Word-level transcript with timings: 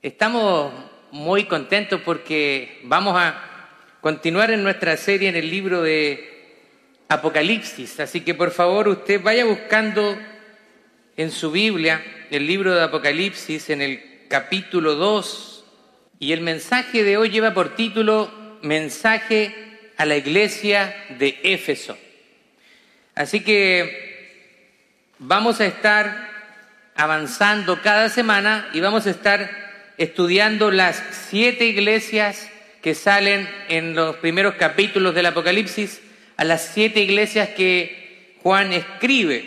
Estamos 0.00 0.72
muy 1.10 1.46
contentos 1.46 2.00
porque 2.04 2.78
vamos 2.84 3.20
a 3.20 3.34
continuar 4.00 4.52
en 4.52 4.62
nuestra 4.62 4.96
serie 4.96 5.28
en 5.28 5.34
el 5.34 5.50
libro 5.50 5.82
de 5.82 6.54
Apocalipsis. 7.08 7.98
Así 7.98 8.20
que 8.20 8.32
por 8.32 8.52
favor 8.52 8.86
usted 8.86 9.20
vaya 9.20 9.44
buscando 9.44 10.16
en 11.16 11.32
su 11.32 11.50
Biblia 11.50 12.00
el 12.30 12.46
libro 12.46 12.76
de 12.76 12.84
Apocalipsis 12.84 13.70
en 13.70 13.82
el 13.82 14.00
capítulo 14.28 14.94
2 14.94 15.64
y 16.20 16.32
el 16.32 16.42
mensaje 16.42 17.02
de 17.02 17.16
hoy 17.16 17.30
lleva 17.30 17.52
por 17.52 17.74
título 17.74 18.30
Mensaje 18.62 19.52
a 19.96 20.04
la 20.04 20.16
iglesia 20.16 20.94
de 21.18 21.40
Éfeso. 21.42 21.98
Así 23.16 23.40
que 23.40 24.68
vamos 25.18 25.60
a 25.60 25.66
estar 25.66 26.30
avanzando 26.94 27.82
cada 27.82 28.08
semana 28.08 28.68
y 28.72 28.78
vamos 28.78 29.08
a 29.08 29.10
estar 29.10 29.67
estudiando 29.98 30.70
las 30.70 31.02
siete 31.28 31.66
iglesias 31.66 32.48
que 32.80 32.94
salen 32.94 33.48
en 33.68 33.94
los 33.94 34.16
primeros 34.16 34.54
capítulos 34.54 35.14
del 35.14 35.26
Apocalipsis, 35.26 36.00
a 36.36 36.44
las 36.44 36.70
siete 36.72 37.00
iglesias 37.00 37.50
que 37.50 38.36
Juan 38.42 38.72
escribe. 38.72 39.44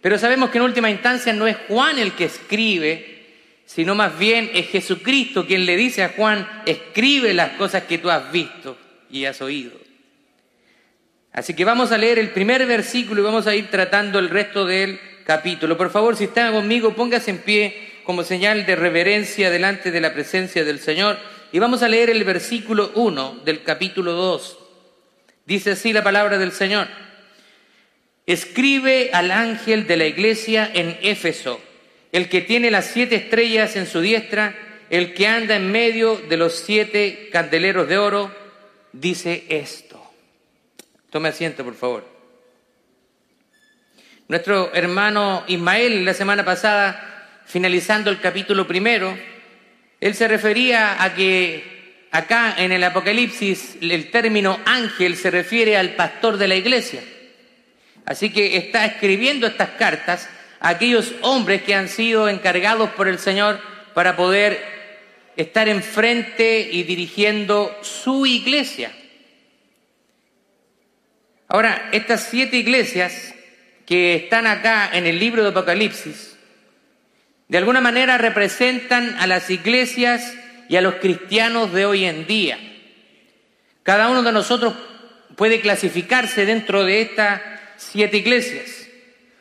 Pero 0.00 0.18
sabemos 0.18 0.50
que 0.50 0.58
en 0.58 0.64
última 0.64 0.90
instancia 0.90 1.32
no 1.32 1.48
es 1.48 1.56
Juan 1.68 1.98
el 1.98 2.12
que 2.12 2.26
escribe, 2.26 3.26
sino 3.66 3.94
más 3.96 4.16
bien 4.16 4.50
es 4.54 4.68
Jesucristo 4.68 5.46
quien 5.46 5.66
le 5.66 5.76
dice 5.76 6.04
a 6.04 6.10
Juan, 6.10 6.62
escribe 6.64 7.34
las 7.34 7.50
cosas 7.50 7.82
que 7.84 7.98
tú 7.98 8.08
has 8.08 8.30
visto 8.30 8.78
y 9.10 9.24
has 9.24 9.42
oído. 9.42 9.72
Así 11.32 11.54
que 11.54 11.64
vamos 11.64 11.90
a 11.90 11.98
leer 11.98 12.18
el 12.18 12.30
primer 12.30 12.66
versículo 12.66 13.22
y 13.22 13.24
vamos 13.24 13.46
a 13.46 13.54
ir 13.56 13.68
tratando 13.68 14.18
el 14.18 14.28
resto 14.28 14.64
del 14.64 15.00
capítulo. 15.24 15.76
Por 15.76 15.90
favor, 15.90 16.14
si 16.14 16.24
están 16.24 16.52
conmigo, 16.52 16.94
póngase 16.94 17.30
en 17.30 17.38
pie 17.38 17.91
como 18.04 18.24
señal 18.24 18.66
de 18.66 18.76
reverencia 18.76 19.50
delante 19.50 19.90
de 19.90 20.00
la 20.00 20.12
presencia 20.12 20.64
del 20.64 20.78
Señor. 20.80 21.18
Y 21.52 21.58
vamos 21.58 21.82
a 21.82 21.88
leer 21.88 22.10
el 22.10 22.24
versículo 22.24 22.92
1 22.94 23.42
del 23.44 23.62
capítulo 23.62 24.12
2. 24.12 24.58
Dice 25.46 25.72
así 25.72 25.92
la 25.92 26.02
palabra 26.02 26.38
del 26.38 26.52
Señor. 26.52 26.88
Escribe 28.26 29.10
al 29.12 29.30
ángel 29.30 29.86
de 29.86 29.96
la 29.96 30.06
iglesia 30.06 30.70
en 30.72 30.96
Éfeso, 31.02 31.60
el 32.12 32.28
que 32.28 32.40
tiene 32.40 32.70
las 32.70 32.86
siete 32.86 33.16
estrellas 33.16 33.76
en 33.76 33.86
su 33.86 34.00
diestra, 34.00 34.54
el 34.90 35.14
que 35.14 35.26
anda 35.26 35.56
en 35.56 35.72
medio 35.72 36.16
de 36.16 36.36
los 36.36 36.54
siete 36.54 37.28
candeleros 37.32 37.88
de 37.88 37.98
oro, 37.98 38.34
dice 38.92 39.44
esto. 39.48 40.02
Tome 41.10 41.28
asiento, 41.30 41.64
por 41.64 41.74
favor. 41.74 42.12
Nuestro 44.28 44.72
hermano 44.72 45.44
Ismael 45.48 46.04
la 46.04 46.14
semana 46.14 46.44
pasada 46.44 47.11
finalizando 47.46 48.10
el 48.10 48.20
capítulo 48.20 48.66
primero, 48.66 49.16
él 50.00 50.14
se 50.14 50.28
refería 50.28 51.02
a 51.02 51.14
que 51.14 52.08
acá 52.10 52.54
en 52.58 52.72
el 52.72 52.84
Apocalipsis 52.84 53.76
el 53.80 54.10
término 54.10 54.60
ángel 54.64 55.16
se 55.16 55.30
refiere 55.30 55.76
al 55.76 55.94
pastor 55.94 56.36
de 56.36 56.48
la 56.48 56.56
iglesia. 56.56 57.02
Así 58.04 58.30
que 58.30 58.56
está 58.56 58.84
escribiendo 58.84 59.46
estas 59.46 59.70
cartas 59.70 60.28
a 60.60 60.70
aquellos 60.70 61.14
hombres 61.22 61.62
que 61.62 61.74
han 61.74 61.88
sido 61.88 62.28
encargados 62.28 62.90
por 62.90 63.08
el 63.08 63.18
Señor 63.18 63.60
para 63.94 64.16
poder 64.16 64.60
estar 65.36 65.68
enfrente 65.68 66.68
y 66.70 66.82
dirigiendo 66.82 67.76
su 67.82 68.26
iglesia. 68.26 68.92
Ahora, 71.48 71.90
estas 71.92 72.28
siete 72.30 72.56
iglesias 72.56 73.34
que 73.86 74.14
están 74.14 74.46
acá 74.46 74.90
en 74.92 75.06
el 75.06 75.18
libro 75.18 75.42
de 75.42 75.50
Apocalipsis, 75.50 76.31
de 77.52 77.58
alguna 77.58 77.82
manera 77.82 78.16
representan 78.16 79.14
a 79.20 79.26
las 79.26 79.50
iglesias 79.50 80.32
y 80.70 80.76
a 80.76 80.80
los 80.80 80.94
cristianos 80.94 81.70
de 81.74 81.84
hoy 81.84 82.06
en 82.06 82.26
día. 82.26 82.58
Cada 83.82 84.08
uno 84.08 84.22
de 84.22 84.32
nosotros 84.32 84.72
puede 85.36 85.60
clasificarse 85.60 86.46
dentro 86.46 86.82
de 86.86 87.02
estas 87.02 87.42
siete 87.76 88.16
iglesias 88.16 88.88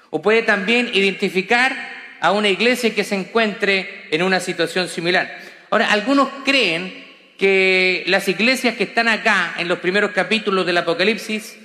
o 0.09 0.21
puede 0.21 0.41
también 0.41 0.89
identificar 0.93 1.73
a 2.19 2.33
una 2.33 2.49
iglesia 2.49 2.93
que 2.93 3.05
se 3.05 3.15
encuentre 3.15 4.09
en 4.11 4.23
una 4.23 4.41
situación 4.41 4.89
similar. 4.89 5.33
Ahora, 5.69 5.89
algunos 5.89 6.27
creen 6.43 6.93
que 7.37 8.03
las 8.07 8.27
iglesias 8.27 8.75
que 8.75 8.83
están 8.83 9.07
acá 9.07 9.55
en 9.57 9.69
los 9.69 9.79
primeros 9.79 10.11
capítulos 10.11 10.65
del 10.65 10.79
Apocalipsis 10.79 11.55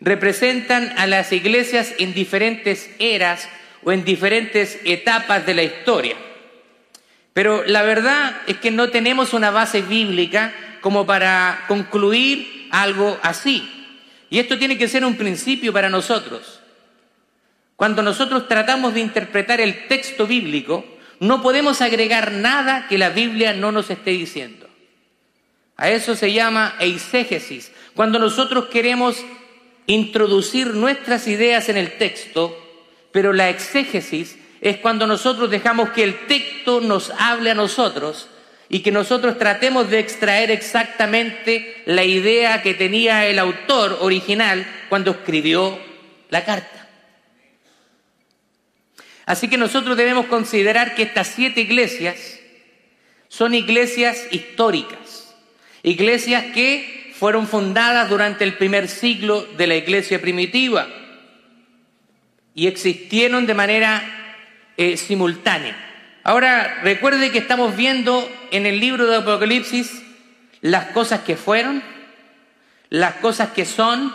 representan 0.00 0.94
a 0.98 1.08
las 1.08 1.32
iglesias 1.32 1.94
en 1.98 2.14
diferentes 2.14 2.90
eras 3.00 3.48
o 3.86 3.92
en 3.92 4.04
diferentes 4.04 4.80
etapas 4.84 5.46
de 5.46 5.54
la 5.54 5.62
historia. 5.62 6.16
Pero 7.32 7.62
la 7.64 7.84
verdad 7.84 8.34
es 8.48 8.56
que 8.56 8.72
no 8.72 8.90
tenemos 8.90 9.32
una 9.32 9.52
base 9.52 9.80
bíblica 9.80 10.52
como 10.80 11.06
para 11.06 11.62
concluir 11.68 12.66
algo 12.72 13.16
así. 13.22 13.62
Y 14.28 14.40
esto 14.40 14.58
tiene 14.58 14.76
que 14.76 14.88
ser 14.88 15.04
un 15.04 15.14
principio 15.14 15.72
para 15.72 15.88
nosotros. 15.88 16.60
Cuando 17.76 18.02
nosotros 18.02 18.48
tratamos 18.48 18.92
de 18.92 19.02
interpretar 19.02 19.60
el 19.60 19.86
texto 19.86 20.26
bíblico, 20.26 20.84
no 21.20 21.40
podemos 21.40 21.80
agregar 21.80 22.32
nada 22.32 22.88
que 22.88 22.98
la 22.98 23.10
Biblia 23.10 23.52
no 23.52 23.70
nos 23.70 23.88
esté 23.88 24.10
diciendo. 24.10 24.68
A 25.76 25.90
eso 25.90 26.16
se 26.16 26.32
llama 26.32 26.74
eisegesis. 26.80 27.70
Cuando 27.94 28.18
nosotros 28.18 28.64
queremos 28.66 29.24
introducir 29.86 30.74
nuestras 30.74 31.28
ideas 31.28 31.68
en 31.68 31.76
el 31.76 31.98
texto, 31.98 32.65
pero 33.16 33.32
la 33.32 33.48
exégesis 33.48 34.36
es 34.60 34.76
cuando 34.76 35.06
nosotros 35.06 35.48
dejamos 35.48 35.88
que 35.88 36.04
el 36.04 36.26
texto 36.26 36.82
nos 36.82 37.08
hable 37.18 37.50
a 37.50 37.54
nosotros 37.54 38.28
y 38.68 38.80
que 38.80 38.92
nosotros 38.92 39.38
tratemos 39.38 39.88
de 39.88 40.00
extraer 40.00 40.50
exactamente 40.50 41.82
la 41.86 42.04
idea 42.04 42.60
que 42.60 42.74
tenía 42.74 43.24
el 43.24 43.38
autor 43.38 43.96
original 44.02 44.66
cuando 44.90 45.12
escribió 45.12 45.78
la 46.28 46.44
carta. 46.44 46.90
Así 49.24 49.48
que 49.48 49.56
nosotros 49.56 49.96
debemos 49.96 50.26
considerar 50.26 50.94
que 50.94 51.04
estas 51.04 51.28
siete 51.28 51.62
iglesias 51.62 52.38
son 53.28 53.54
iglesias 53.54 54.26
históricas, 54.30 55.34
iglesias 55.82 56.44
que 56.52 57.14
fueron 57.18 57.48
fundadas 57.48 58.10
durante 58.10 58.44
el 58.44 58.58
primer 58.58 58.88
siglo 58.88 59.48
de 59.56 59.68
la 59.68 59.76
iglesia 59.76 60.20
primitiva 60.20 60.86
y 62.56 62.66
existieron 62.66 63.46
de 63.46 63.54
manera 63.54 64.02
eh, 64.78 64.96
simultánea. 64.96 65.76
Ahora, 66.24 66.80
recuerde 66.82 67.30
que 67.30 67.38
estamos 67.38 67.76
viendo 67.76 68.28
en 68.50 68.64
el 68.64 68.80
libro 68.80 69.06
de 69.06 69.16
Apocalipsis 69.16 70.02
las 70.62 70.86
cosas 70.86 71.20
que 71.20 71.36
fueron, 71.36 71.82
las 72.88 73.16
cosas 73.16 73.50
que 73.50 73.66
son 73.66 74.12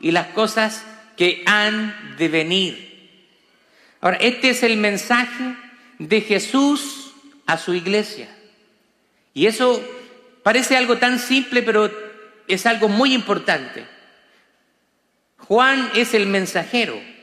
y 0.00 0.12
las 0.12 0.28
cosas 0.28 0.84
que 1.18 1.42
han 1.44 2.16
de 2.16 2.28
venir. 2.28 3.20
Ahora, 4.00 4.16
este 4.16 4.48
es 4.48 4.62
el 4.62 4.78
mensaje 4.78 5.54
de 5.98 6.22
Jesús 6.22 7.12
a 7.44 7.58
su 7.58 7.74
iglesia. 7.74 8.34
Y 9.34 9.46
eso 9.46 9.84
parece 10.42 10.78
algo 10.78 10.96
tan 10.96 11.18
simple, 11.18 11.62
pero 11.62 11.92
es 12.48 12.64
algo 12.64 12.88
muy 12.88 13.12
importante. 13.12 13.86
Juan 15.36 15.90
es 15.94 16.14
el 16.14 16.26
mensajero. 16.26 17.13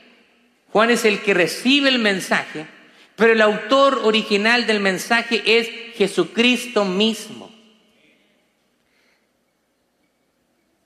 Juan 0.72 0.90
es 0.90 1.04
el 1.04 1.20
que 1.20 1.34
recibe 1.34 1.88
el 1.88 1.98
mensaje, 1.98 2.66
pero 3.14 3.32
el 3.32 3.40
autor 3.40 4.00
original 4.04 4.66
del 4.66 4.80
mensaje 4.80 5.42
es 5.44 5.68
Jesucristo 5.96 6.84
mismo. 6.84 7.52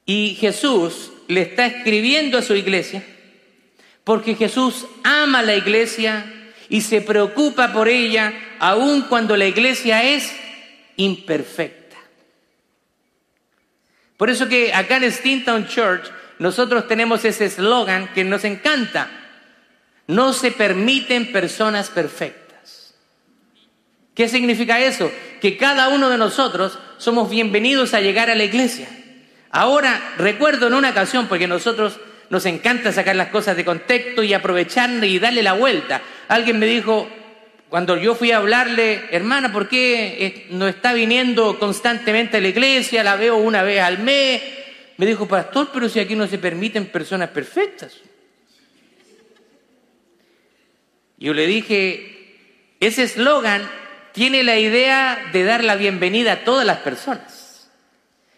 Y 0.05 0.37
Jesús 0.41 1.13
le 1.29 1.43
está 1.43 1.67
escribiendo 1.67 2.39
a 2.39 2.43
su 2.43 2.55
iglesia 2.55 3.05
porque 4.07 4.37
Jesús 4.37 4.87
ama 5.03 5.41
a 5.41 5.43
la 5.43 5.57
iglesia 5.57 6.33
y 6.69 6.83
se 6.83 7.01
preocupa 7.01 7.73
por 7.73 7.89
ella 7.89 8.33
aun 8.61 9.03
cuando 9.03 9.37
la 9.37 9.47
iglesia 9.47 10.05
es 10.05 10.33
imperfecta. 10.95 11.97
Por 14.17 14.31
eso 14.31 14.49
que 14.49 14.73
acá 14.73 14.99
en 14.99 15.11
Steamtown 15.11 15.67
Church 15.67 16.09
nosotros 16.39 16.87
tenemos 16.87 17.25
ese 17.25 17.47
eslogan 17.47 18.13
que 18.15 18.23
nos 18.23 18.45
encanta. 18.45 19.11
No 20.07 20.33
se 20.33 20.53
permiten 20.53 21.33
personas 21.33 21.91
perfectas. 21.91 22.95
¿Qué 24.15 24.29
significa 24.29 24.81
eso? 24.81 25.11
Que 25.41 25.57
cada 25.57 25.89
uno 25.89 26.09
de 26.09 26.17
nosotros 26.17 26.79
somos 26.97 27.29
bienvenidos 27.29 27.93
a 27.93 28.01
llegar 28.01 28.31
a 28.31 28.35
la 28.35 28.45
iglesia. 28.45 28.89
Ahora, 29.51 30.15
recuerdo 30.17 30.69
en 30.69 30.75
una 30.75 30.91
ocasión, 30.91 31.27
porque 31.27 31.47
nosotros 31.47 31.99
nos 32.31 32.47
encanta 32.47 32.93
sacar 32.93 33.17
las 33.17 33.29
cosas 33.29 33.57
de 33.57 33.65
contexto 33.65 34.23
y 34.23 34.33
aprovechar 34.33 34.91
y 35.05 35.19
darle 35.19 35.43
la 35.43 35.53
vuelta. 35.53 36.03
Alguien 36.29 36.59
me 36.59 36.67
dijo, 36.67 37.09
cuando 37.69 37.97
yo 37.97 38.15
fui 38.15 38.31
a 38.31 38.39
hablarle, 38.39 39.05
hermana, 39.11 39.53
¿por 39.53 39.69
qué 39.69 40.47
no 40.51 40.69
está 40.69 40.93
viniendo 40.93 41.59
constantemente 41.59 42.37
a 42.37 42.41
la 42.41 42.49
iglesia? 42.49 43.05
La 43.05 43.17
veo 43.17 43.37
una 43.37 43.63
vez 43.63 43.81
al 43.81 43.99
mes. 43.99 44.43
Me 44.97 45.05
dijo, 45.05 45.29
pastor, 45.29 45.71
pero 45.73 45.89
si 45.89 46.01
aquí 46.01 46.15
no 46.15 46.27
se 46.27 46.39
permiten 46.39 46.87
personas 46.87 47.31
perfectas. 47.31 47.99
Yo 51.19 51.33
le 51.33 51.47
dije, 51.47 52.75
ese 52.81 53.05
eslogan 53.05 53.69
tiene 54.13 54.43
la 54.43 54.59
idea 54.59 55.31
de 55.33 55.45
dar 55.45 55.65
la 55.65 55.77
bienvenida 55.77 56.33
a 56.33 56.45
todas 56.45 56.67
las 56.67 56.79
personas. 56.79 57.71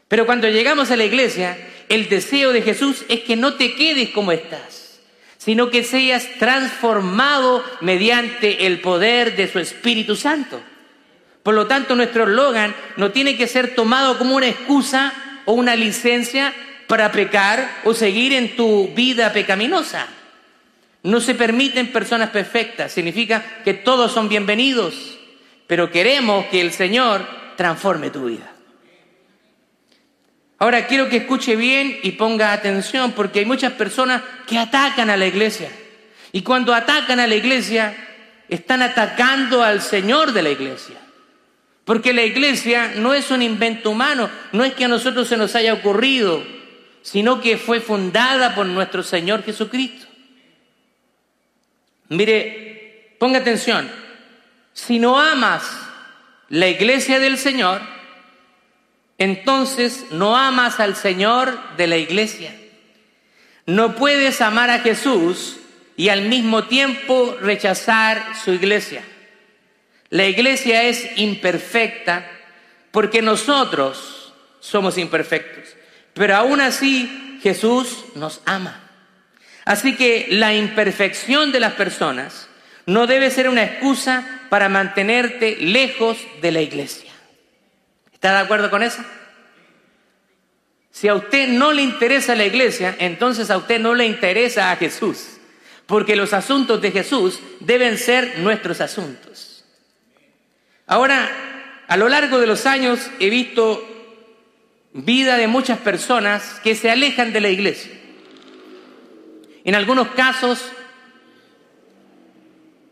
Pero 0.08 0.26
cuando 0.26 0.48
llegamos 0.48 0.90
a 0.90 0.96
la 0.96 1.04
iglesia, 1.04 1.56
el 1.88 2.08
deseo 2.08 2.52
de 2.52 2.62
Jesús 2.62 3.04
es 3.08 3.20
que 3.20 3.36
no 3.36 3.54
te 3.54 3.74
quedes 3.74 4.10
como 4.10 4.32
estás, 4.32 5.00
sino 5.38 5.70
que 5.70 5.84
seas 5.84 6.28
transformado 6.38 7.64
mediante 7.80 8.66
el 8.66 8.80
poder 8.80 9.36
de 9.36 9.48
su 9.50 9.58
Espíritu 9.58 10.16
Santo. 10.16 10.60
Por 11.42 11.54
lo 11.54 11.66
tanto, 11.66 11.94
nuestro 11.94 12.24
eslogan 12.24 12.74
no 12.96 13.10
tiene 13.10 13.36
que 13.36 13.46
ser 13.46 13.74
tomado 13.74 14.18
como 14.18 14.36
una 14.36 14.48
excusa 14.48 15.12
o 15.46 15.52
una 15.52 15.76
licencia 15.76 16.52
para 16.86 17.10
pecar 17.12 17.80
o 17.84 17.94
seguir 17.94 18.32
en 18.32 18.56
tu 18.56 18.88
vida 18.94 19.32
pecaminosa. 19.32 20.08
No 21.02 21.20
se 21.20 21.34
permiten 21.34 21.92
personas 21.92 22.30
perfectas, 22.30 22.92
significa 22.92 23.62
que 23.64 23.74
todos 23.74 24.12
son 24.12 24.28
bienvenidos 24.28 25.18
pero 25.68 25.90
queremos 25.90 26.46
que 26.46 26.60
el 26.60 26.72
Señor 26.72 27.24
transforme 27.56 28.10
tu 28.10 28.24
vida. 28.24 28.50
Ahora 30.58 30.88
quiero 30.88 31.08
que 31.08 31.18
escuche 31.18 31.54
bien 31.54 32.00
y 32.02 32.12
ponga 32.12 32.52
atención 32.52 33.12
porque 33.12 33.40
hay 33.40 33.44
muchas 33.44 33.74
personas 33.74 34.22
que 34.46 34.58
atacan 34.58 35.10
a 35.10 35.16
la 35.16 35.26
iglesia. 35.26 35.70
Y 36.32 36.42
cuando 36.42 36.74
atacan 36.74 37.20
a 37.20 37.26
la 37.26 37.36
iglesia, 37.36 37.94
están 38.48 38.82
atacando 38.82 39.62
al 39.62 39.82
Señor 39.82 40.32
de 40.32 40.42
la 40.42 40.50
iglesia. 40.50 40.96
Porque 41.84 42.12
la 42.12 42.22
iglesia 42.22 42.92
no 42.96 43.14
es 43.14 43.30
un 43.30 43.42
invento 43.42 43.90
humano, 43.90 44.28
no 44.52 44.64
es 44.64 44.72
que 44.72 44.86
a 44.86 44.88
nosotros 44.88 45.28
se 45.28 45.36
nos 45.36 45.54
haya 45.54 45.74
ocurrido, 45.74 46.42
sino 47.02 47.40
que 47.40 47.58
fue 47.58 47.80
fundada 47.80 48.54
por 48.54 48.66
nuestro 48.66 49.02
Señor 49.02 49.44
Jesucristo. 49.44 50.07
Mire, 52.08 53.16
ponga 53.18 53.38
atención, 53.38 53.90
si 54.72 54.98
no 54.98 55.18
amas 55.20 55.64
la 56.48 56.68
iglesia 56.68 57.18
del 57.18 57.36
Señor, 57.36 57.80
entonces 59.18 60.06
no 60.10 60.36
amas 60.36 60.80
al 60.80 60.96
Señor 60.96 61.58
de 61.76 61.86
la 61.86 61.96
iglesia. 61.96 62.54
No 63.66 63.96
puedes 63.96 64.40
amar 64.40 64.70
a 64.70 64.78
Jesús 64.78 65.56
y 65.96 66.08
al 66.08 66.22
mismo 66.22 66.64
tiempo 66.64 67.36
rechazar 67.40 68.34
su 68.42 68.52
iglesia. 68.52 69.02
La 70.10 70.24
iglesia 70.26 70.84
es 70.84 71.18
imperfecta 71.18 72.30
porque 72.90 73.20
nosotros 73.20 74.32
somos 74.60 74.96
imperfectos, 74.96 75.76
pero 76.14 76.36
aún 76.36 76.60
así 76.60 77.38
Jesús 77.42 78.04
nos 78.14 78.40
ama. 78.46 78.87
Así 79.68 79.96
que 79.96 80.28
la 80.30 80.54
imperfección 80.54 81.52
de 81.52 81.60
las 81.60 81.74
personas 81.74 82.48
no 82.86 83.06
debe 83.06 83.30
ser 83.30 83.50
una 83.50 83.64
excusa 83.64 84.46
para 84.48 84.70
mantenerte 84.70 85.58
lejos 85.60 86.16
de 86.40 86.52
la 86.52 86.62
iglesia. 86.62 87.12
¿Está 88.10 88.32
de 88.32 88.38
acuerdo 88.38 88.70
con 88.70 88.82
eso? 88.82 89.04
Si 90.90 91.06
a 91.06 91.14
usted 91.14 91.48
no 91.48 91.74
le 91.74 91.82
interesa 91.82 92.34
la 92.34 92.46
iglesia, 92.46 92.96
entonces 92.98 93.50
a 93.50 93.58
usted 93.58 93.78
no 93.78 93.94
le 93.94 94.06
interesa 94.06 94.72
a 94.72 94.76
Jesús, 94.76 95.36
porque 95.84 96.16
los 96.16 96.32
asuntos 96.32 96.80
de 96.80 96.90
Jesús 96.90 97.38
deben 97.60 97.98
ser 97.98 98.38
nuestros 98.38 98.80
asuntos. 98.80 99.66
Ahora, 100.86 101.30
a 101.88 101.96
lo 101.98 102.08
largo 102.08 102.40
de 102.40 102.46
los 102.46 102.64
años 102.64 103.10
he 103.20 103.28
visto 103.28 103.86
vida 104.94 105.36
de 105.36 105.46
muchas 105.46 105.78
personas 105.78 106.58
que 106.64 106.74
se 106.74 106.90
alejan 106.90 107.34
de 107.34 107.42
la 107.42 107.50
iglesia. 107.50 107.97
En 109.68 109.74
algunos 109.74 110.08
casos 110.12 110.64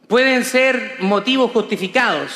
pueden 0.08 0.44
ser 0.44 0.96
motivos 0.98 1.50
justificados. 1.52 2.32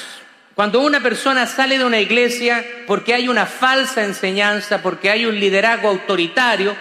Cuando 0.54 0.80
una 0.80 1.02
persona 1.02 1.46
sale 1.46 1.76
de 1.76 1.84
una 1.84 2.00
iglesia 2.00 2.64
porque 2.86 3.12
hay 3.12 3.28
una 3.28 3.44
falsa 3.44 4.02
enseñanza, 4.02 4.80
porque 4.80 5.10
hay 5.10 5.26
un 5.26 5.38
liderazgo 5.38 5.90
autoritario, 5.90 6.74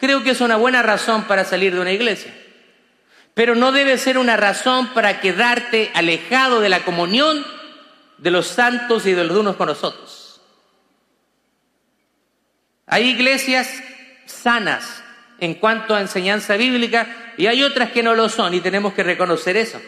creo 0.00 0.22
que 0.22 0.30
es 0.30 0.40
una 0.40 0.56
buena 0.56 0.80
razón 0.80 1.24
para 1.24 1.44
salir 1.44 1.74
de 1.74 1.82
una 1.82 1.92
iglesia. 1.92 2.34
Pero 3.34 3.54
no 3.56 3.72
debe 3.72 3.98
ser 3.98 4.16
una 4.16 4.38
razón 4.38 4.94
para 4.94 5.20
quedarte 5.20 5.90
alejado 5.92 6.60
de 6.60 6.70
la 6.70 6.82
comunión 6.82 7.44
de 8.16 8.30
los 8.30 8.46
santos 8.46 9.04
y 9.04 9.12
de 9.12 9.24
los 9.24 9.36
unos 9.36 9.56
con 9.56 9.66
nosotros. 9.66 10.40
Hay 12.86 13.10
iglesias 13.10 13.68
sanas 14.24 15.01
en 15.42 15.54
cuanto 15.54 15.92
a 15.92 16.00
enseñanza 16.00 16.56
bíblica 16.56 17.34
y 17.36 17.48
hay 17.48 17.64
otras 17.64 17.90
que 17.90 18.04
no 18.04 18.14
lo 18.14 18.28
son 18.28 18.54
y 18.54 18.60
tenemos 18.60 18.94
que 18.94 19.02
reconocer 19.02 19.56
eso. 19.56 19.82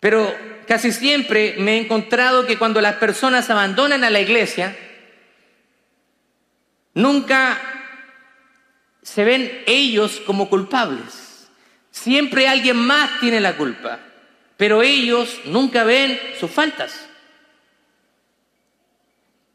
Pero 0.00 0.36
casi 0.68 0.92
siempre 0.92 1.54
me 1.58 1.76
he 1.76 1.80
encontrado 1.80 2.46
que 2.46 2.58
cuando 2.58 2.82
las 2.82 2.96
personas 2.96 3.48
abandonan 3.48 4.04
a 4.04 4.10
la 4.10 4.20
iglesia, 4.20 4.76
nunca 6.92 7.58
se 9.00 9.24
ven 9.24 9.62
ellos 9.66 10.20
como 10.26 10.50
culpables. 10.50 11.48
Siempre 11.90 12.48
alguien 12.48 12.76
más 12.76 13.18
tiene 13.18 13.40
la 13.40 13.56
culpa, 13.56 13.98
pero 14.58 14.82
ellos 14.82 15.40
nunca 15.46 15.84
ven 15.84 16.20
sus 16.38 16.50
faltas. 16.50 17.05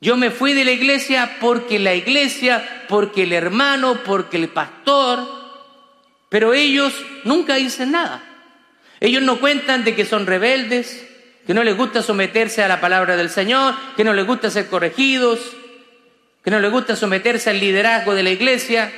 Yo 0.01 0.17
me 0.17 0.31
fui 0.31 0.53
de 0.53 0.65
la 0.65 0.71
iglesia 0.71 1.37
porque 1.39 1.77
la 1.77 1.93
iglesia, 1.93 2.85
porque 2.89 3.23
el 3.23 3.33
hermano, 3.33 4.01
porque 4.03 4.37
el 4.37 4.49
pastor, 4.49 5.27
pero 6.27 6.55
ellos 6.55 6.93
nunca 7.23 7.55
dicen 7.55 7.91
nada. 7.91 8.23
Ellos 8.99 9.21
no 9.21 9.39
cuentan 9.39 9.83
de 9.83 9.93
que 9.93 10.05
son 10.05 10.25
rebeldes, 10.25 11.07
que 11.45 11.53
no 11.53 11.63
les 11.63 11.77
gusta 11.77 12.01
someterse 12.01 12.63
a 12.63 12.67
la 12.67 12.81
palabra 12.81 13.15
del 13.15 13.29
Señor, 13.29 13.75
que 13.95 14.03
no 14.03 14.13
les 14.13 14.25
gusta 14.25 14.49
ser 14.49 14.67
corregidos, 14.67 15.39
que 16.43 16.49
no 16.49 16.59
les 16.59 16.71
gusta 16.71 16.95
someterse 16.95 17.51
al 17.51 17.59
liderazgo 17.59 18.15
de 18.15 18.23
la 18.23 18.31
iglesia, 18.31 18.91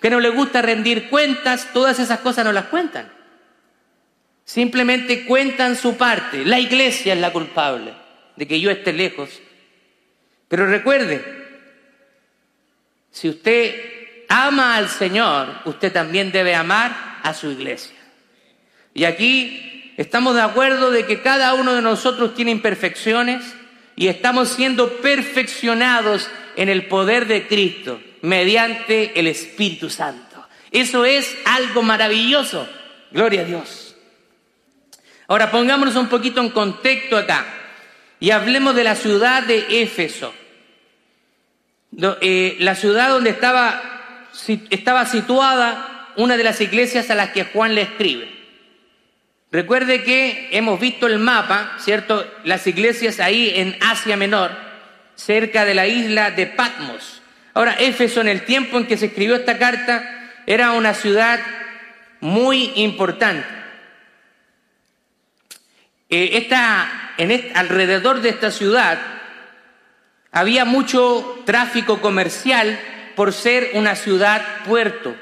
que 0.00 0.08
no 0.08 0.20
les 0.20 0.34
gusta 0.34 0.62
rendir 0.62 1.10
cuentas, 1.10 1.68
todas 1.74 1.98
esas 1.98 2.20
cosas 2.20 2.46
no 2.46 2.52
las 2.52 2.66
cuentan. 2.66 3.12
Simplemente 4.46 5.26
cuentan 5.26 5.76
su 5.76 5.96
parte. 5.96 6.44
La 6.46 6.60
iglesia 6.60 7.12
es 7.12 7.20
la 7.20 7.32
culpable 7.32 7.92
de 8.36 8.46
que 8.46 8.60
yo 8.60 8.70
esté 8.70 8.92
lejos. 8.92 9.40
Pero 10.54 10.68
recuerde, 10.68 11.20
si 13.10 13.28
usted 13.28 13.74
ama 14.28 14.76
al 14.76 14.88
Señor, 14.88 15.48
usted 15.64 15.92
también 15.92 16.30
debe 16.30 16.54
amar 16.54 17.18
a 17.24 17.34
su 17.34 17.50
iglesia. 17.50 17.96
Y 18.94 19.02
aquí 19.02 19.92
estamos 19.96 20.36
de 20.36 20.42
acuerdo 20.42 20.92
de 20.92 21.06
que 21.06 21.22
cada 21.22 21.54
uno 21.54 21.74
de 21.74 21.82
nosotros 21.82 22.36
tiene 22.36 22.52
imperfecciones 22.52 23.44
y 23.96 24.06
estamos 24.06 24.50
siendo 24.50 24.98
perfeccionados 24.98 26.30
en 26.54 26.68
el 26.68 26.86
poder 26.86 27.26
de 27.26 27.48
Cristo 27.48 28.00
mediante 28.22 29.18
el 29.18 29.26
Espíritu 29.26 29.90
Santo. 29.90 30.46
Eso 30.70 31.04
es 31.04 31.36
algo 31.46 31.82
maravilloso. 31.82 32.68
Gloria 33.10 33.40
a 33.40 33.44
Dios. 33.44 33.96
Ahora 35.26 35.50
pongámonos 35.50 35.96
un 35.96 36.08
poquito 36.08 36.40
en 36.40 36.50
contexto 36.50 37.16
acá 37.16 37.44
y 38.20 38.30
hablemos 38.30 38.76
de 38.76 38.84
la 38.84 38.94
ciudad 38.94 39.42
de 39.42 39.82
Éfeso. 39.82 40.32
Eh, 42.20 42.56
la 42.60 42.74
ciudad 42.74 43.10
donde 43.10 43.30
estaba, 43.30 43.80
estaba 44.70 45.06
situada 45.06 46.10
una 46.16 46.36
de 46.36 46.44
las 46.44 46.60
iglesias 46.60 47.10
a 47.10 47.14
las 47.14 47.30
que 47.30 47.44
Juan 47.44 47.74
le 47.74 47.82
escribe. 47.82 48.34
Recuerde 49.52 50.02
que 50.02 50.48
hemos 50.50 50.80
visto 50.80 51.06
el 51.06 51.18
mapa, 51.20 51.76
¿cierto? 51.78 52.28
Las 52.42 52.66
iglesias 52.66 53.20
ahí 53.20 53.52
en 53.54 53.76
Asia 53.80 54.16
Menor, 54.16 54.50
cerca 55.14 55.64
de 55.64 55.74
la 55.74 55.86
isla 55.86 56.32
de 56.32 56.46
Patmos. 56.46 57.22
Ahora, 57.52 57.76
Éfeso 57.78 58.20
en 58.20 58.28
el 58.28 58.44
tiempo 58.44 58.78
en 58.78 58.86
que 58.86 58.96
se 58.96 59.06
escribió 59.06 59.36
esta 59.36 59.58
carta 59.58 60.32
era 60.46 60.72
una 60.72 60.92
ciudad 60.94 61.38
muy 62.20 62.72
importante. 62.74 63.46
Eh, 66.10 66.48
en 67.18 67.52
alrededor 67.54 68.20
de 68.20 68.30
esta 68.30 68.50
ciudad 68.50 68.98
había 70.34 70.64
mucho 70.64 71.42
tráfico 71.46 72.00
comercial 72.00 72.78
por 73.14 73.32
ser 73.32 73.70
una 73.74 73.94
ciudad 73.94 74.42
puerto 74.66 75.14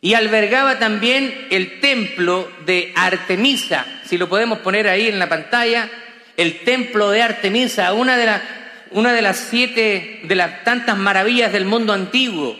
y 0.00 0.14
albergaba 0.14 0.80
también 0.80 1.46
el 1.50 1.78
templo 1.78 2.50
de 2.66 2.92
Artemisa, 2.96 3.86
si 4.04 4.18
lo 4.18 4.28
podemos 4.28 4.58
poner 4.58 4.88
ahí 4.88 5.06
en 5.06 5.20
la 5.20 5.28
pantalla, 5.28 5.88
el 6.36 6.60
templo 6.64 7.10
de 7.10 7.22
Artemisa, 7.22 7.92
una 7.92 8.16
de, 8.16 8.26
las, 8.26 8.42
una 8.90 9.12
de 9.12 9.22
las 9.22 9.36
siete, 9.36 10.22
de 10.24 10.34
las 10.34 10.64
tantas 10.64 10.98
maravillas 10.98 11.52
del 11.52 11.64
mundo 11.64 11.92
antiguo. 11.92 12.56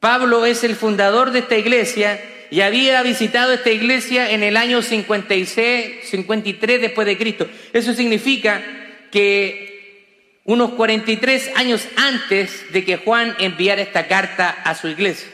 Pablo 0.00 0.46
es 0.46 0.64
el 0.64 0.76
fundador 0.76 1.30
de 1.30 1.40
esta 1.40 1.56
iglesia 1.56 2.18
y 2.50 2.60
había 2.60 3.02
visitado 3.02 3.52
esta 3.52 3.70
iglesia 3.70 4.30
en 4.30 4.42
el 4.42 4.56
año 4.56 4.82
56, 4.82 6.08
53 6.08 6.80
después 6.80 7.06
de 7.06 7.18
Cristo. 7.18 7.48
Eso 7.72 7.94
significa 7.94 8.62
que 9.10 10.40
unos 10.44 10.70
43 10.70 11.52
años 11.56 11.86
antes 11.96 12.72
de 12.72 12.84
que 12.84 12.96
Juan 12.96 13.36
enviara 13.38 13.82
esta 13.82 14.06
carta 14.06 14.48
a 14.48 14.74
su 14.74 14.88
iglesia. 14.88 15.28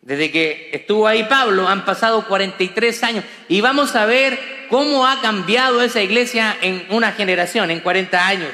Desde 0.00 0.30
que 0.30 0.70
estuvo 0.72 1.06
ahí 1.06 1.24
Pablo 1.24 1.68
han 1.68 1.84
pasado 1.84 2.26
43 2.26 3.02
años 3.02 3.24
y 3.48 3.60
vamos 3.60 3.94
a 3.96 4.06
ver 4.06 4.38
cómo 4.70 5.06
ha 5.06 5.20
cambiado 5.20 5.82
esa 5.82 6.00
iglesia 6.00 6.56
en 6.62 6.86
una 6.90 7.12
generación, 7.12 7.70
en 7.70 7.80
40 7.80 8.26
años. 8.26 8.52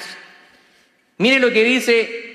Mire 1.18 1.38
lo 1.38 1.52
que 1.52 1.62
dice 1.62 2.32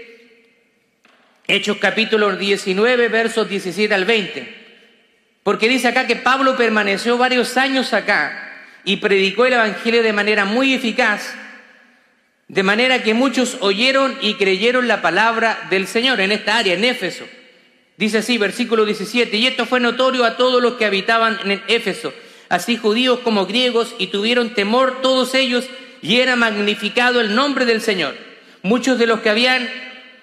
Hechos 1.47 1.77
capítulo 1.77 2.35
19, 2.35 3.07
versos 3.07 3.49
17 3.49 3.93
al 3.93 4.05
20. 4.05 4.56
Porque 5.47 5.69
dice 5.69 5.87
acá 5.87 6.05
que 6.05 6.17
Pablo 6.17 6.57
permaneció 6.57 7.17
varios 7.17 7.55
años 7.55 7.93
acá 7.93 8.51
y 8.83 8.97
predicó 8.97 9.45
el 9.45 9.53
Evangelio 9.53 10.03
de 10.03 10.11
manera 10.11 10.43
muy 10.43 10.73
eficaz, 10.73 11.33
de 12.49 12.63
manera 12.63 13.01
que 13.01 13.13
muchos 13.13 13.55
oyeron 13.61 14.17
y 14.19 14.33
creyeron 14.33 14.89
la 14.89 15.01
palabra 15.01 15.57
del 15.69 15.87
Señor 15.87 16.19
en 16.19 16.33
esta 16.33 16.57
área, 16.57 16.73
en 16.73 16.83
Éfeso. 16.83 17.23
Dice 17.95 18.17
así, 18.17 18.37
versículo 18.37 18.83
17, 18.83 19.37
y 19.37 19.47
esto 19.47 19.65
fue 19.65 19.79
notorio 19.79 20.25
a 20.25 20.35
todos 20.35 20.61
los 20.61 20.73
que 20.73 20.83
habitaban 20.83 21.39
en 21.45 21.63
Éfeso, 21.69 22.13
así 22.49 22.75
judíos 22.75 23.19
como 23.19 23.45
griegos, 23.45 23.95
y 23.97 24.07
tuvieron 24.07 24.53
temor 24.53 25.01
todos 25.01 25.33
ellos, 25.33 25.63
y 26.01 26.17
era 26.19 26.35
magnificado 26.35 27.21
el 27.21 27.35
nombre 27.35 27.63
del 27.65 27.79
Señor. 27.79 28.17
Muchos 28.63 28.99
de 28.99 29.07
los 29.07 29.21
que 29.21 29.29
habían 29.29 29.69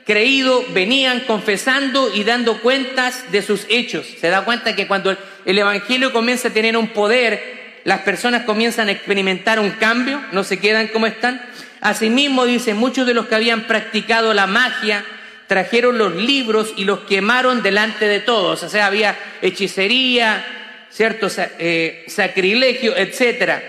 creído 0.04 0.64
venían 0.72 1.20
confesando 1.20 2.14
y 2.14 2.24
dando 2.24 2.60
cuentas 2.60 3.30
de 3.32 3.42
sus 3.42 3.66
hechos. 3.68 4.06
Se 4.20 4.28
da 4.28 4.44
cuenta 4.44 4.76
que 4.76 4.86
cuando 4.86 5.16
el 5.44 5.58
Evangelio 5.58 6.12
comienza 6.12 6.48
a 6.48 6.52
tener 6.52 6.76
un 6.76 6.88
poder, 6.88 7.80
las 7.84 8.00
personas 8.00 8.44
comienzan 8.44 8.88
a 8.88 8.92
experimentar 8.92 9.58
un 9.58 9.70
cambio, 9.70 10.20
no 10.32 10.44
se 10.44 10.58
quedan 10.58 10.88
como 10.88 11.06
están. 11.06 11.40
Asimismo, 11.80 12.44
dice, 12.44 12.74
muchos 12.74 13.06
de 13.06 13.14
los 13.14 13.26
que 13.26 13.34
habían 13.34 13.62
practicado 13.62 14.32
la 14.34 14.46
magia, 14.46 15.04
trajeron 15.46 15.98
los 15.98 16.14
libros 16.14 16.72
y 16.76 16.84
los 16.84 17.00
quemaron 17.00 17.62
delante 17.62 18.06
de 18.06 18.20
todos. 18.20 18.62
O 18.62 18.68
sea, 18.68 18.86
había 18.86 19.16
hechicería, 19.42 20.44
cierto 20.90 21.28
eh, 21.58 22.04
sacrilegio, 22.08 22.96
etcétera. 22.96 23.62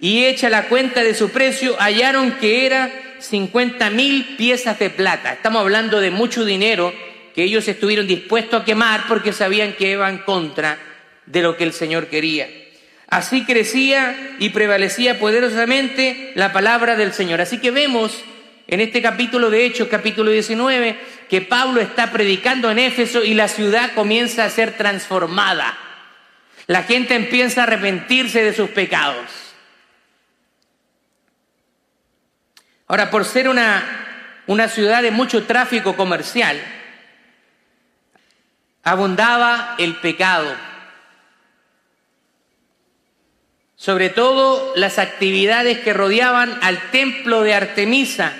Y 0.00 0.24
hecha 0.24 0.48
la 0.48 0.68
cuenta 0.68 1.02
de 1.02 1.14
su 1.14 1.30
precio, 1.30 1.76
hallaron 1.78 2.32
que 2.32 2.66
era 2.66 2.90
50 3.18 3.90
mil 3.90 4.36
piezas 4.36 4.78
de 4.78 4.90
plata. 4.90 5.32
Estamos 5.32 5.60
hablando 5.60 6.00
de 6.00 6.10
mucho 6.10 6.44
dinero 6.44 6.94
que 7.34 7.42
ellos 7.42 7.66
estuvieron 7.68 8.06
dispuestos 8.06 8.62
a 8.62 8.64
quemar 8.64 9.04
porque 9.08 9.32
sabían 9.32 9.72
que 9.72 9.92
iban 9.92 10.18
contra 10.18 10.78
de 11.26 11.42
lo 11.42 11.56
que 11.56 11.64
el 11.64 11.72
Señor 11.72 12.06
quería. 12.06 12.48
Así 13.08 13.44
crecía 13.44 14.36
y 14.38 14.50
prevalecía 14.50 15.18
poderosamente 15.18 16.32
la 16.34 16.52
palabra 16.52 16.94
del 16.94 17.12
Señor. 17.12 17.40
Así 17.40 17.58
que 17.58 17.70
vemos 17.70 18.22
en 18.66 18.80
este 18.80 19.00
capítulo 19.00 19.50
de 19.50 19.64
Hechos, 19.64 19.88
capítulo 19.88 20.30
19, 20.30 20.96
que 21.28 21.40
Pablo 21.40 21.80
está 21.80 22.12
predicando 22.12 22.70
en 22.70 22.78
Éfeso 22.78 23.24
y 23.24 23.34
la 23.34 23.48
ciudad 23.48 23.92
comienza 23.94 24.44
a 24.44 24.50
ser 24.50 24.76
transformada. 24.76 25.76
La 26.66 26.82
gente 26.82 27.14
empieza 27.14 27.62
a 27.62 27.64
arrepentirse 27.64 28.42
de 28.42 28.52
sus 28.52 28.68
pecados. 28.70 29.47
Ahora, 32.88 33.10
por 33.10 33.26
ser 33.26 33.48
una, 33.48 33.84
una 34.46 34.68
ciudad 34.68 35.02
de 35.02 35.10
mucho 35.10 35.44
tráfico 35.44 35.94
comercial, 35.94 36.58
abundaba 38.82 39.74
el 39.78 39.96
pecado. 39.96 40.54
Sobre 43.76 44.08
todo 44.08 44.72
las 44.74 44.98
actividades 44.98 45.80
que 45.80 45.92
rodeaban 45.92 46.58
al 46.62 46.90
templo 46.90 47.42
de 47.42 47.54
Artemisa 47.54 48.32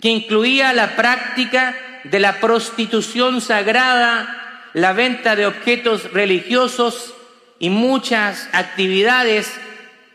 que 0.00 0.08
incluía 0.08 0.72
la 0.72 0.96
práctica 0.96 1.76
de 2.04 2.20
la 2.20 2.40
prostitución 2.40 3.40
sagrada, 3.40 4.68
la 4.72 4.92
venta 4.92 5.36
de 5.36 5.46
objetos 5.46 6.12
religiosos 6.12 7.14
y 7.58 7.70
muchas 7.70 8.48
actividades, 8.52 9.52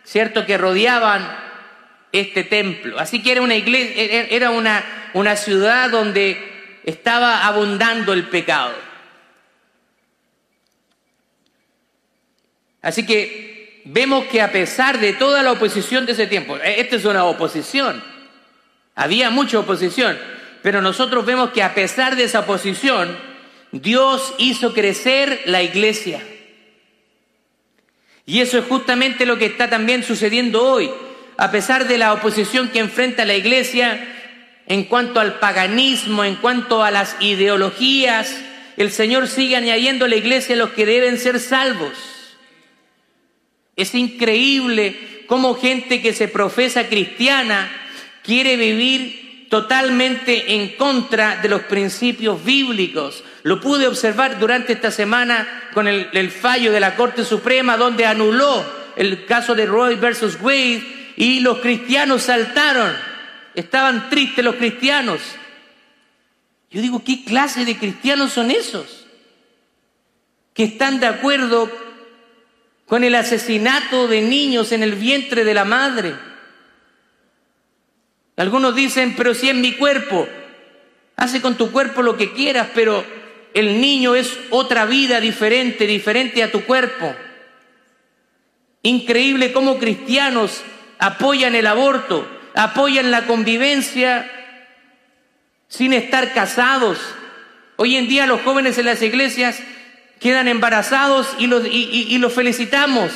¿cierto?, 0.03 0.45
que 0.45 0.57
rodeaban 0.57 1.46
este 2.11 2.43
templo. 2.43 2.99
Así 2.99 3.21
que 3.21 3.31
era 3.31 3.41
una 3.41 3.55
iglesia, 3.55 4.27
era 4.29 4.49
una, 4.49 5.09
una 5.13 5.35
ciudad 5.35 5.89
donde 5.89 6.79
estaba 6.83 7.45
abundando 7.45 8.13
el 8.13 8.27
pecado. 8.29 8.73
Así 12.81 13.05
que 13.05 13.81
vemos 13.85 14.25
que 14.25 14.41
a 14.41 14.51
pesar 14.51 14.99
de 14.99 15.13
toda 15.13 15.43
la 15.43 15.51
oposición 15.51 16.05
de 16.05 16.13
ese 16.13 16.27
tiempo, 16.27 16.57
e, 16.57 16.79
esta 16.79 16.95
es 16.95 17.05
una 17.05 17.25
oposición, 17.25 18.01
había 18.95 19.29
mucha 19.29 19.59
oposición, 19.59 20.17
pero 20.61 20.81
nosotros 20.81 21.25
vemos 21.25 21.51
que 21.51 21.63
a 21.63 21.73
pesar 21.73 22.15
de 22.15 22.23
esa 22.23 22.39
oposición, 22.39 23.17
Dios 23.71 24.33
hizo 24.37 24.73
crecer 24.73 25.41
la 25.45 25.61
iglesia. 25.61 26.21
Y 28.25 28.41
eso 28.41 28.57
es 28.57 28.65
justamente 28.65 29.25
lo 29.25 29.37
que 29.37 29.45
está 29.45 29.69
también 29.69 30.03
sucediendo 30.03 30.63
hoy. 30.63 30.89
A 31.37 31.51
pesar 31.51 31.87
de 31.87 31.99
la 31.99 32.13
oposición 32.13 32.69
que 32.69 32.79
enfrenta 32.79 33.23
la 33.23 33.35
iglesia 33.35 33.99
en 34.65 34.85
cuanto 34.85 35.19
al 35.19 35.39
paganismo, 35.39 36.25
en 36.25 36.35
cuanto 36.35 36.83
a 36.83 36.89
las 36.89 37.15
ideologías, 37.19 38.35
el 38.75 38.91
Señor 38.91 39.27
sigue 39.27 39.55
añadiendo 39.55 40.05
a 40.05 40.07
la 40.07 40.15
iglesia 40.15 40.55
los 40.55 40.71
que 40.71 40.87
deben 40.87 41.19
ser 41.19 41.39
salvos. 41.39 41.93
Es 43.75 43.93
increíble 43.93 45.23
cómo 45.27 45.53
gente 45.53 46.01
que 46.01 46.13
se 46.13 46.27
profesa 46.27 46.87
cristiana 46.87 47.69
quiere 48.23 48.57
vivir 48.57 49.47
totalmente 49.49 50.55
en 50.55 50.69
contra 50.69 51.37
de 51.37 51.49
los 51.49 51.61
principios 51.61 52.43
bíblicos. 52.43 53.23
Lo 53.43 53.61
pude 53.61 53.87
observar 53.87 54.39
durante 54.39 54.73
esta 54.73 54.89
semana 54.89 55.69
con 55.73 55.87
el, 55.87 56.31
fallo 56.31 56.71
de 56.71 56.79
la 56.79 56.95
Corte 56.95 57.23
Suprema 57.23 57.77
donde 57.77 58.07
anuló 58.07 58.65
el 58.95 59.25
caso 59.25 59.53
de 59.53 59.67
Roy 59.67 59.95
versus 59.95 60.37
Wade 60.41 60.96
y 61.17 61.41
los 61.41 61.59
cristianos 61.59 62.23
saltaron. 62.23 62.95
Estaban 63.53 64.09
tristes 64.09 64.45
los 64.45 64.55
cristianos. 64.55 65.19
Yo 66.71 66.81
digo, 66.81 67.03
¿qué 67.03 67.25
clase 67.25 67.65
de 67.65 67.77
cristianos 67.77 68.31
son 68.31 68.51
esos? 68.51 69.05
Que 70.53 70.63
están 70.63 71.01
de 71.01 71.07
acuerdo 71.07 71.69
con 72.85 73.03
el 73.03 73.15
asesinato 73.15 74.07
de 74.07 74.21
niños 74.21 74.71
en 74.71 74.83
el 74.83 74.95
vientre 74.95 75.43
de 75.43 75.53
la 75.53 75.65
madre 75.65 76.15
algunos 78.37 78.75
dicen, 78.75 79.15
pero 79.17 79.33
si 79.33 79.49
es 79.49 79.55
mi 79.55 79.73
cuerpo, 79.73 80.27
hace 81.15 81.41
con 81.41 81.57
tu 81.57 81.71
cuerpo 81.71 82.03
lo 82.03 82.15
que 82.15 82.33
quieras, 82.33 82.69
pero 82.73 83.03
el 83.55 83.81
niño 83.81 84.15
es 84.15 84.37
otra 84.51 84.85
vida 84.85 85.19
diferente, 85.19 85.87
diferente 85.87 86.43
a 86.43 86.51
tu 86.51 86.61
cuerpo. 86.61 87.13
Increíble 88.83 89.51
cómo 89.51 89.79
cristianos 89.79 90.61
apoyan 90.99 91.55
el 91.55 91.67
aborto, 91.67 92.27
apoyan 92.55 93.11
la 93.11 93.25
convivencia 93.25 94.29
sin 95.67 95.93
estar 95.93 96.33
casados. 96.33 96.99
Hoy 97.75 97.95
en 97.95 98.07
día 98.07 98.25
los 98.25 98.41
jóvenes 98.41 98.77
en 98.77 98.85
las 98.85 99.01
iglesias 99.01 99.59
quedan 100.19 100.47
embarazados 100.47 101.35
y 101.37 101.47
los, 101.47 102.33
felicitamos. 102.33 103.11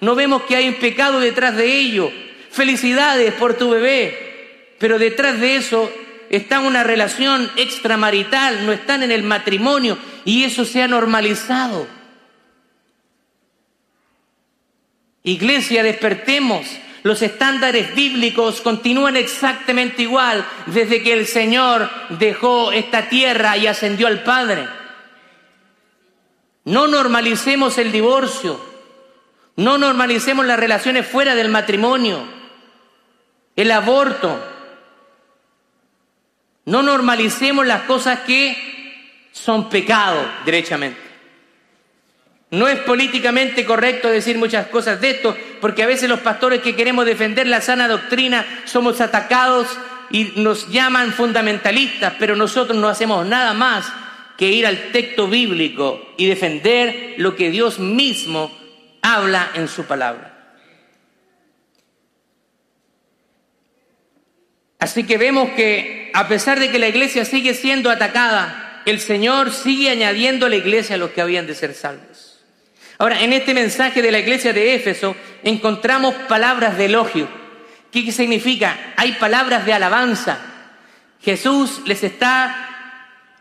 No 0.00 0.14
vemos 0.14 0.42
que 0.42 0.56
hay 0.56 0.68
un 0.68 0.74
pecado 0.74 1.20
detrás 1.20 1.56
de 1.56 1.76
ello. 1.76 2.10
Felicidades 2.50 3.32
por 3.34 3.54
tu 3.54 3.70
bebé. 3.70 4.74
Pero 4.78 4.98
detrás 4.98 5.40
de 5.40 5.56
eso 5.56 5.90
está 6.28 6.60
una 6.60 6.82
relación 6.82 7.50
extramarital, 7.56 8.66
no 8.66 8.72
están 8.72 9.02
en 9.02 9.12
el 9.12 9.22
matrimonio 9.22 9.96
y 10.24 10.44
eso 10.44 10.64
se 10.64 10.82
ha 10.82 10.88
normalizado. 10.88 11.86
Iglesia, 15.22 15.84
despertemos. 15.84 16.66
Los 17.02 17.20
estándares 17.22 17.94
bíblicos 17.94 18.60
continúan 18.60 19.16
exactamente 19.16 20.02
igual 20.02 20.46
desde 20.66 21.02
que 21.02 21.12
el 21.12 21.26
Señor 21.26 21.90
dejó 22.10 22.70
esta 22.70 23.08
tierra 23.08 23.56
y 23.56 23.66
ascendió 23.66 24.06
al 24.06 24.22
Padre. 24.22 24.68
No 26.64 26.86
normalicemos 26.86 27.76
el 27.78 27.90
divorcio. 27.90 28.60
No 29.56 29.78
normalicemos 29.78 30.46
las 30.46 30.58
relaciones 30.58 31.06
fuera 31.06 31.34
del 31.34 31.48
matrimonio. 31.48 32.22
El 33.56 33.70
aborto. 33.72 34.40
No 36.64 36.82
normalicemos 36.82 37.66
las 37.66 37.82
cosas 37.82 38.20
que 38.20 39.28
son 39.32 39.68
pecado, 39.68 40.24
derechamente. 40.44 41.11
No 42.52 42.68
es 42.68 42.78
políticamente 42.80 43.64
correcto 43.64 44.08
decir 44.08 44.36
muchas 44.36 44.66
cosas 44.66 45.00
de 45.00 45.08
esto, 45.08 45.34
porque 45.58 45.82
a 45.82 45.86
veces 45.86 46.06
los 46.06 46.20
pastores 46.20 46.60
que 46.60 46.76
queremos 46.76 47.06
defender 47.06 47.46
la 47.46 47.62
sana 47.62 47.88
doctrina 47.88 48.44
somos 48.66 49.00
atacados 49.00 49.66
y 50.10 50.34
nos 50.36 50.68
llaman 50.68 51.14
fundamentalistas, 51.14 52.12
pero 52.18 52.36
nosotros 52.36 52.76
no 52.76 52.88
hacemos 52.88 53.26
nada 53.26 53.54
más 53.54 53.90
que 54.36 54.50
ir 54.50 54.66
al 54.66 54.92
texto 54.92 55.28
bíblico 55.28 56.12
y 56.18 56.26
defender 56.26 57.14
lo 57.16 57.36
que 57.36 57.50
Dios 57.50 57.78
mismo 57.78 58.54
habla 59.00 59.50
en 59.54 59.66
su 59.66 59.84
palabra. 59.84 60.56
Así 64.78 65.04
que 65.04 65.16
vemos 65.16 65.52
que 65.52 66.10
a 66.12 66.28
pesar 66.28 66.60
de 66.60 66.70
que 66.70 66.78
la 66.78 66.88
iglesia 66.88 67.24
sigue 67.24 67.54
siendo 67.54 67.90
atacada, 67.90 68.82
el 68.84 69.00
Señor 69.00 69.54
sigue 69.54 69.88
añadiendo 69.88 70.44
a 70.44 70.50
la 70.50 70.56
iglesia 70.56 70.96
a 70.96 70.98
los 70.98 71.12
que 71.12 71.22
habían 71.22 71.46
de 71.46 71.54
ser 71.54 71.72
salvos. 71.72 72.31
Ahora, 72.98 73.22
en 73.22 73.32
este 73.32 73.54
mensaje 73.54 74.02
de 74.02 74.12
la 74.12 74.18
iglesia 74.18 74.52
de 74.52 74.74
Éfeso 74.74 75.16
encontramos 75.42 76.14
palabras 76.28 76.76
de 76.76 76.86
elogio. 76.86 77.28
¿Qué 77.90 78.10
significa? 78.12 78.94
Hay 78.96 79.12
palabras 79.12 79.66
de 79.66 79.72
alabanza. 79.72 80.38
Jesús 81.22 81.82
les 81.84 82.02
está 82.02 82.68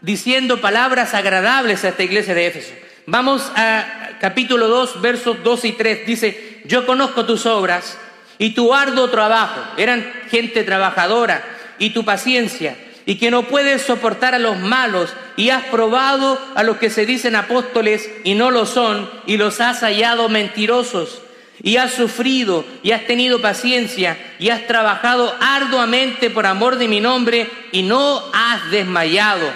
diciendo 0.02 0.62
palabras 0.62 1.14
agradables 1.14 1.84
a 1.84 1.90
esta 1.90 2.04
iglesia 2.04 2.34
de 2.34 2.48
Éfeso. 2.48 2.74
Vamos 3.06 3.52
a 3.56 4.18
capítulo 4.20 4.68
2, 4.68 5.02
versos 5.02 5.38
2 5.44 5.66
y 5.66 5.72
3. 5.74 6.06
Dice, 6.06 6.62
yo 6.66 6.86
conozco 6.86 7.26
tus 7.26 7.46
obras 7.46 7.98
y 8.38 8.52
tu 8.52 8.74
arduo 8.74 9.10
trabajo. 9.10 9.62
Eran 9.78 10.06
gente 10.30 10.64
trabajadora 10.64 11.44
y 11.80 11.92
tu 11.92 12.04
paciencia 12.06 12.76
y 13.06 13.16
que 13.16 13.32
no 13.32 13.44
puedes 13.44 13.82
soportar 13.82 14.36
a 14.36 14.40
los 14.40 14.60
malos 14.60 15.14
y 15.36 15.50
has 15.50 15.66
probado 15.66 16.40
a 16.56 16.64
los 16.64 16.78
que 16.78 16.90
se 16.90 17.06
dicen 17.06 17.36
apóstoles 17.36 18.10
y 18.24 18.36
no 18.36 18.52
lo 18.52 18.66
son 18.66 19.10
y 19.26 19.38
los 19.38 19.60
has 19.62 19.82
hallado 19.82 20.30
mentirosos 20.30 21.22
y 21.64 21.78
has 21.78 21.94
sufrido 21.94 22.66
y 22.84 22.92
has 22.92 23.06
tenido 23.06 23.42
paciencia 23.42 24.18
y 24.40 24.50
has 24.50 24.68
trabajado 24.68 25.36
arduamente 25.40 26.30
por 26.30 26.46
amor 26.46 26.78
de 26.78 26.88
mi 26.88 27.00
nombre 27.00 27.50
y 27.72 27.84
no 27.84 28.24
has 28.34 28.72
desmayado. 28.72 29.52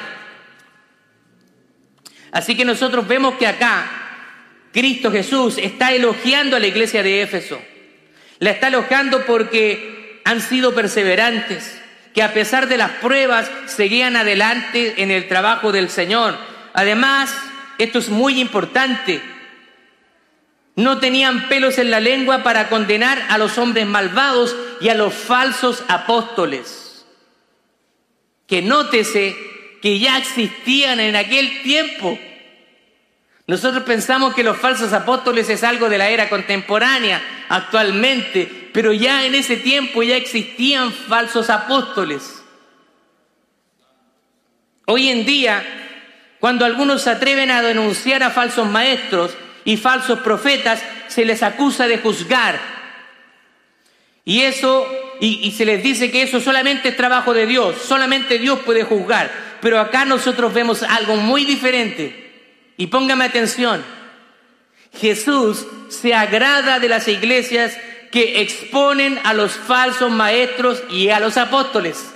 Así 2.31 2.55
que 2.55 2.65
nosotros 2.65 3.07
vemos 3.07 3.35
que 3.35 3.47
acá 3.47 4.05
Cristo 4.73 5.11
Jesús 5.11 5.57
está 5.57 5.93
elogiando 5.93 6.57
a 6.57 6.59
la 6.59 6.67
iglesia 6.67 7.01
de 7.01 7.21
Éfeso. 7.21 7.61
La 8.39 8.51
está 8.51 8.67
elogiando 8.67 9.25
porque 9.25 10.21
han 10.25 10.41
sido 10.41 10.75
perseverantes, 10.75 11.81
que 12.15 12.23
a 12.23 12.33
pesar 12.33 12.67
de 12.67 12.77
las 12.77 12.91
pruebas 12.91 13.51
seguían 13.67 14.15
adelante 14.15 15.03
en 15.03 15.11
el 15.11 15.27
trabajo 15.27 15.73
del 15.73 15.89
Señor. 15.89 16.35
Además, 16.73 17.35
esto 17.77 17.99
es 17.99 18.09
muy 18.09 18.39
importante, 18.39 19.21
no 20.77 20.99
tenían 20.99 21.47
pelos 21.47 21.77
en 21.77 21.91
la 21.91 21.99
lengua 21.99 22.41
para 22.43 22.69
condenar 22.69 23.21
a 23.29 23.37
los 23.37 23.57
hombres 23.57 23.85
malvados 23.85 24.55
y 24.81 24.89
a 24.89 24.95
los 24.95 25.13
falsos 25.13 25.83
apóstoles. 25.87 27.05
Que 28.47 28.61
nótese 28.61 29.35
que 29.81 29.99
ya 29.99 30.17
existían 30.17 30.99
en 30.99 31.15
aquel 31.15 31.61
tiempo. 31.63 32.17
Nosotros 33.47 33.83
pensamos 33.83 34.33
que 34.33 34.43
los 34.43 34.57
falsos 34.57 34.91
apóstoles 34.93 35.49
es 35.49 35.63
algo 35.63 35.89
de 35.89 35.97
la 35.97 36.09
era 36.09 36.29
contemporánea 36.29 37.21
actualmente, 37.47 38.64
pero 38.75 38.91
ya 38.91 39.23
en 39.23 39.35
ese 39.35 39.55
tiempo 39.55 40.03
ya 40.03 40.17
existían 40.17 40.91
falsos 40.91 41.49
apóstoles. 41.49 42.43
Hoy 44.85 45.07
en 45.07 45.25
día, 45.25 45.63
cuando 46.41 46.65
algunos 46.65 47.03
se 47.03 47.09
atreven 47.09 47.51
a 47.51 47.61
denunciar 47.61 48.21
a 48.21 48.31
falsos 48.31 48.67
maestros 48.67 49.31
y 49.63 49.77
falsos 49.77 50.19
profetas, 50.19 50.83
se 51.07 51.23
les 51.23 51.41
acusa 51.41 51.87
de 51.87 51.99
juzgar. 51.99 52.59
Y 54.25 54.41
eso, 54.41 54.85
y, 55.21 55.49
se 55.53 55.63
les 55.63 55.81
dice 55.81 56.11
que 56.11 56.23
eso 56.23 56.41
solamente 56.41 56.89
es 56.89 56.97
trabajo 56.97 57.33
de 57.33 57.45
Dios, 57.45 57.77
solamente 57.77 58.39
Dios 58.39 58.59
puede 58.59 58.83
juzgar. 58.83 59.31
Pero 59.61 59.79
acá 59.79 60.03
nosotros 60.03 60.53
vemos 60.53 60.83
algo 60.83 61.15
muy 61.15 61.45
diferente. 61.45 62.73
Y 62.75 62.87
póngame 62.87 63.23
atención, 63.23 63.81
Jesús 64.99 65.65
se 65.87 66.13
agrada 66.13 66.79
de 66.79 66.89
las 66.89 67.07
iglesias 67.07 67.77
que 68.15 68.39
exponen 68.39 69.19
a 69.25 69.33
los 69.33 69.51
falsos 69.51 70.09
maestros 70.09 70.81
y 70.89 71.09
a 71.09 71.19
los 71.19 71.35
apóstoles, 71.35 72.13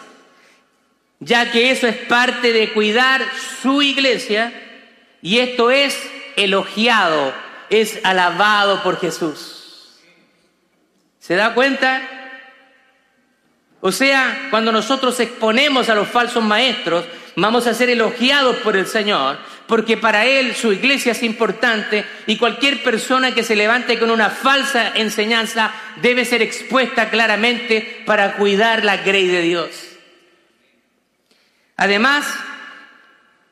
ya 1.20 1.52
que 1.52 1.72
eso 1.72 1.88
es 1.88 1.98
parte 1.98 2.54
de 2.54 2.72
cuidar 2.72 3.22
su 3.62 3.82
iglesia 3.82 4.54
y 5.22 5.40
esto 5.40 5.72
es 5.72 6.02
elogiado, 6.38 7.34
es 7.70 8.00
alabado 8.06 8.82
por 8.82 8.98
Jesús. 9.02 10.00
¿Se 11.20 11.36
da 11.36 11.54
cuenta? 11.54 12.02
O 13.82 13.92
sea, 13.92 14.48
cuando 14.52 14.72
nosotros 14.72 15.20
exponemos 15.20 15.90
a 15.90 15.96
los 15.96 16.08
falsos 16.08 16.42
maestros, 16.42 17.04
vamos 17.36 17.68
a 17.68 17.74
ser 17.74 17.90
elogiados 17.90 18.56
por 18.64 18.78
el 18.78 18.88
Señor, 18.88 19.38
porque 19.70 19.98
para 19.98 20.26
Él 20.26 20.56
su 20.56 20.74
iglesia 20.74 21.12
es 21.12 21.22
importante 21.22 22.04
y 22.26 22.38
cualquier 22.38 22.82
persona 22.82 23.36
que 23.36 23.44
se 23.44 23.56
levante 23.56 24.00
con 24.00 24.10
una 24.10 24.32
falsa 24.32 24.94
enseñanza 24.96 25.72
debe 26.02 26.26
ser 26.26 26.42
expuesta 26.42 27.12
claramente 27.12 28.02
para 28.04 28.34
cuidar 28.34 28.84
la 28.84 28.98
grey 28.98 29.28
de 29.28 29.44
Dios. 29.44 29.70
Además, 31.78 32.26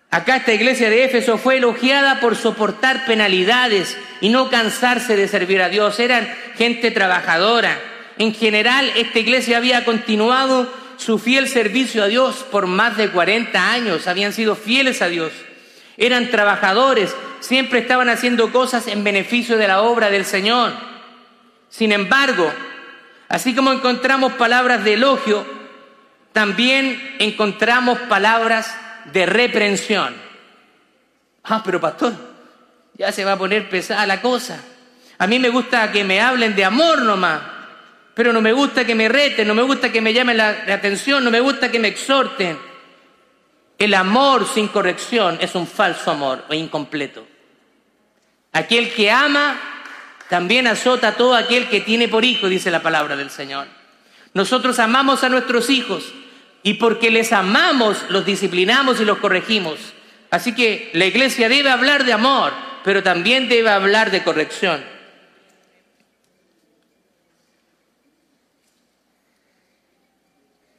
acá 0.10 0.38
esta 0.38 0.56
iglesia 0.56 0.90
de 0.90 1.04
Éfeso 1.04 1.38
fue 1.38 1.58
elogiada 1.58 2.20
por 2.20 2.36
soportar 2.36 3.06
penalidades 3.06 3.96
y 4.20 4.30
no 4.30 4.50
cansarse 4.50 5.16
de 5.16 5.28
servir 5.28 5.62
a 5.62 5.70
Dios. 5.70 6.00
Eran 6.00 6.28
gente 6.58 6.90
trabajadora. 6.90 7.80
En 8.18 8.34
general, 8.34 8.92
esta 8.96 9.20
iglesia 9.20 9.58
había 9.58 9.86
continuado 9.86 10.74
su 10.98 11.20
fiel 11.20 11.48
servicio 11.48 12.02
a 12.02 12.08
Dios 12.08 12.44
por 12.50 12.66
más 12.66 12.98
de 12.98 13.10
40 13.10 13.72
años. 13.72 14.08
Habían 14.08 14.34
sido 14.34 14.56
fieles 14.56 15.04
a 15.04 15.10
Dios 15.10 15.32
eran 15.98 16.30
trabajadores, 16.30 17.16
siempre 17.40 17.80
estaban 17.80 18.08
haciendo 18.10 18.52
cosas 18.52 18.88
en 18.88 19.04
beneficio 19.04 19.58
de 19.58 19.68
la 19.68 19.82
obra 19.82 20.12
del 20.12 20.26
Señor. 20.26 20.74
Sin 21.70 21.92
embargo, 21.92 22.52
así 23.28 23.56
como 23.56 23.72
encontramos 23.72 24.34
palabras 24.34 24.84
de 24.84 24.94
elogio, 24.94 25.46
también 26.34 27.16
encontramos 27.20 27.98
palabras 28.02 28.78
de 29.12 29.26
reprensión. 29.26 30.16
Ah, 31.44 31.64
pero 31.66 31.82
pastor, 31.82 32.14
ya 32.94 33.12
se 33.12 33.26
va 33.26 33.34
a 33.34 33.38
poner 33.38 33.70
pesada 33.70 34.06
la 34.06 34.22
cosa. 34.22 34.64
A 35.18 35.26
mí 35.26 35.40
me 35.40 35.50
gusta 35.50 35.92
que 35.92 36.04
me 36.04 36.22
hablen 36.22 36.56
de 36.56 36.64
amor 36.64 37.02
nomás, 37.02 37.42
pero 38.14 38.32
no 38.32 38.42
me 38.42 38.54
gusta 38.54 38.86
que 38.86 38.94
me 38.94 39.10
reten, 39.10 39.48
no 39.48 39.56
me 39.56 39.64
gusta 39.64 39.92
que 39.92 40.02
me 40.02 40.14
llamen 40.14 40.38
la, 40.38 40.64
la 40.68 40.76
atención, 40.76 41.24
no 41.24 41.32
me 41.32 41.40
gusta 41.40 41.72
que 41.72 41.80
me 41.80 41.88
exhorten. 41.88 42.67
El 43.78 43.94
amor 43.94 44.48
sin 44.48 44.68
corrección 44.68 45.38
es 45.40 45.54
un 45.56 45.68
falso 45.68 46.10
amor 46.12 46.46
o 46.50 46.54
incompleto. 46.54 47.28
Aquel 48.54 48.92
que 48.94 49.12
ama 49.12 49.60
también 50.30 50.68
azota 50.68 51.10
a 51.10 51.16
todo 51.16 51.36
aquel 51.36 51.70
que 51.70 51.82
tiene 51.82 52.08
por 52.08 52.26
hijo, 52.26 52.50
dice 52.50 52.72
la 52.72 52.82
palabra 52.82 53.16
del 53.16 53.30
Señor. 53.30 53.68
Nosotros 54.34 54.80
amamos 54.80 55.24
a 55.24 55.30
nuestros 55.30 55.70
hijos 55.70 56.14
y 56.64 56.76
porque 56.76 57.12
les 57.12 57.32
amamos 57.32 57.98
los 58.10 58.26
disciplinamos 58.26 59.00
y 59.00 59.06
los 59.06 59.20
corregimos. 59.20 59.80
Así 60.30 60.54
que 60.54 60.90
la 60.94 61.06
iglesia 61.06 61.48
debe 61.48 61.70
hablar 61.70 62.04
de 62.04 62.14
amor, 62.14 62.52
pero 62.84 63.04
también 63.04 63.48
debe 63.48 63.70
hablar 63.70 64.12
de 64.12 64.24
corrección. 64.24 64.84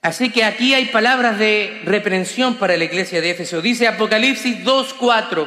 Así 0.08 0.30
que 0.30 0.42
aquí 0.42 0.72
hay 0.72 0.86
palabras 0.86 1.38
de 1.38 1.82
reprensión 1.84 2.54
para 2.54 2.78
la 2.78 2.84
iglesia 2.84 3.20
de 3.20 3.28
Éfeso. 3.28 3.60
Dice 3.60 3.86
Apocalipsis 3.86 4.64
2.4, 4.64 5.46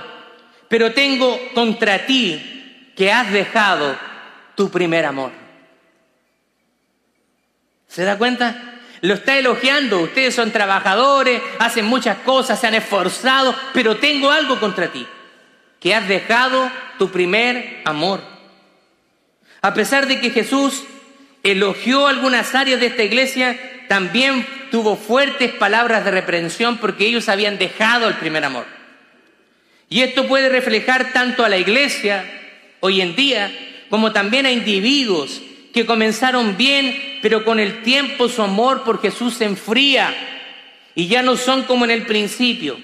pero 0.68 0.94
tengo 0.94 1.36
contra 1.56 2.06
ti 2.06 2.92
que 2.96 3.12
has 3.12 3.32
dejado 3.32 3.98
tu 4.54 4.70
primer 4.70 5.08
amor. 5.08 5.32
¿Se 7.88 8.04
da 8.04 8.20
cuenta? 8.20 8.80
Lo 9.02 9.16
está 9.16 9.36
elogiando. 9.36 10.02
Ustedes 10.02 10.36
son 10.36 10.52
trabajadores, 10.52 11.42
hacen 11.58 11.86
muchas 11.86 12.18
cosas, 12.20 12.60
se 12.62 12.68
han 12.68 12.76
esforzado, 12.76 13.56
pero 13.74 13.98
tengo 13.98 14.30
algo 14.30 14.60
contra 14.60 14.92
ti, 14.92 15.08
que 15.80 15.96
has 15.96 16.08
dejado 16.08 16.70
tu 17.00 17.10
primer 17.10 17.82
amor. 17.84 18.22
A 19.64 19.74
pesar 19.74 20.06
de 20.06 20.20
que 20.20 20.30
Jesús 20.30 20.84
elogió 21.42 22.06
algunas 22.06 22.54
áreas 22.54 22.80
de 22.80 22.86
esta 22.86 23.02
iglesia, 23.02 23.58
también 23.92 24.48
tuvo 24.72 24.96
fuertes 24.96 25.52
palabras 25.52 26.06
de 26.06 26.12
reprensión 26.12 26.78
porque 26.78 27.06
ellos 27.06 27.28
habían 27.28 27.58
dejado 27.58 28.08
el 28.08 28.14
primer 28.14 28.46
amor. 28.46 28.66
Y 29.90 30.00
esto 30.00 30.30
puede 30.30 30.48
reflejar 30.48 31.12
tanto 31.12 31.44
a 31.44 31.50
la 31.50 31.58
iglesia 31.58 32.24
hoy 32.80 33.02
en 33.02 33.18
día 33.18 33.52
como 33.90 34.14
también 34.14 34.46
a 34.46 34.52
individuos 34.52 35.42
que 35.74 35.86
comenzaron 35.86 36.56
bien, 36.56 37.20
pero 37.22 37.44
con 37.44 37.60
el 37.60 37.84
tiempo 37.84 38.30
su 38.30 38.42
amor 38.42 38.86
por 38.86 39.02
Jesús 39.02 39.34
se 39.34 39.44
enfría 39.44 40.16
y 40.96 41.08
ya 41.10 41.22
no 41.22 41.36
son 41.36 41.64
como 41.64 41.84
en 41.84 41.92
el 41.92 42.06
principio. 42.06 42.78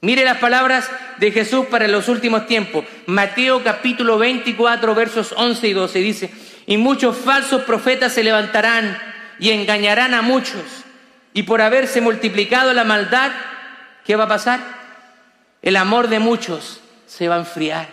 Mire 0.00 0.24
las 0.24 0.38
palabras 0.38 0.90
de 1.18 1.30
Jesús 1.30 1.66
para 1.66 1.88
los 1.88 2.08
últimos 2.08 2.46
tiempos. 2.46 2.86
Mateo 3.04 3.62
capítulo 3.62 4.16
24 4.16 4.94
versos 4.94 5.34
11 5.36 5.68
y 5.68 5.72
12 5.74 5.98
dice, 5.98 6.30
y 6.66 6.78
muchos 6.78 7.18
falsos 7.18 7.64
profetas 7.64 8.14
se 8.14 8.24
levantarán 8.24 9.11
y 9.42 9.50
engañarán 9.50 10.14
a 10.14 10.22
muchos. 10.22 10.62
Y 11.34 11.42
por 11.42 11.60
haberse 11.62 12.00
multiplicado 12.00 12.72
la 12.72 12.84
maldad, 12.84 13.32
¿qué 14.04 14.14
va 14.14 14.24
a 14.24 14.28
pasar? 14.28 14.60
El 15.62 15.74
amor 15.74 16.06
de 16.06 16.20
muchos 16.20 16.80
se 17.08 17.26
va 17.26 17.34
a 17.34 17.40
enfriar. 17.40 17.88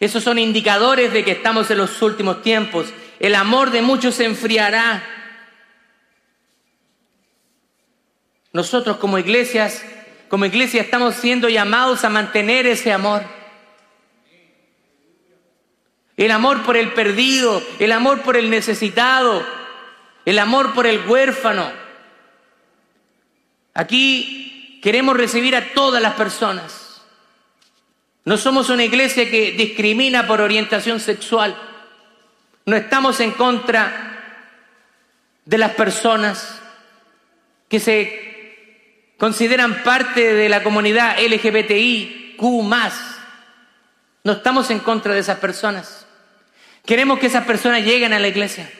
Esos 0.00 0.24
son 0.24 0.38
indicadores 0.38 1.12
de 1.12 1.24
que 1.24 1.32
estamos 1.32 1.70
en 1.70 1.76
los 1.76 2.00
últimos 2.00 2.40
tiempos. 2.40 2.86
El 3.20 3.34
amor 3.34 3.70
de 3.70 3.82
muchos 3.82 4.14
se 4.14 4.24
enfriará. 4.24 5.02
nosotros 8.54 8.96
como 8.96 9.18
iglesias, 9.18 9.82
como 10.30 10.46
iglesia 10.46 10.80
estamos 10.80 11.16
siendo 11.16 11.50
llamados 11.50 12.04
a 12.04 12.08
mantener 12.08 12.66
ese 12.66 12.90
amor. 12.90 13.35
El 16.16 16.30
amor 16.30 16.62
por 16.62 16.76
el 16.76 16.92
perdido, 16.92 17.62
el 17.78 17.92
amor 17.92 18.22
por 18.22 18.36
el 18.36 18.48
necesitado, 18.48 19.46
el 20.24 20.38
amor 20.38 20.72
por 20.72 20.86
el 20.86 21.06
huérfano. 21.06 21.70
Aquí 23.74 24.80
queremos 24.82 25.16
recibir 25.16 25.54
a 25.54 25.74
todas 25.74 26.00
las 26.00 26.14
personas. 26.14 27.02
No 28.24 28.38
somos 28.38 28.70
una 28.70 28.84
iglesia 28.84 29.30
que 29.30 29.52
discrimina 29.52 30.26
por 30.26 30.40
orientación 30.40 31.00
sexual. 31.00 31.54
No 32.64 32.74
estamos 32.76 33.20
en 33.20 33.32
contra 33.32 34.14
de 35.44 35.58
las 35.58 35.72
personas 35.72 36.60
que 37.68 37.78
se 37.78 39.12
consideran 39.18 39.82
parte 39.82 40.34
de 40.34 40.48
la 40.48 40.62
comunidad 40.62 41.18
LGBTI, 41.20 42.36
Q 42.38 42.62
No 44.24 44.32
estamos 44.32 44.70
en 44.70 44.80
contra 44.80 45.12
de 45.12 45.20
esas 45.20 45.38
personas. 45.38 46.05
Queremos 46.86 47.18
que 47.18 47.26
esas 47.26 47.44
personas 47.44 47.84
lleguen 47.84 48.12
a 48.12 48.18
la 48.18 48.28
iglesia. 48.28 48.70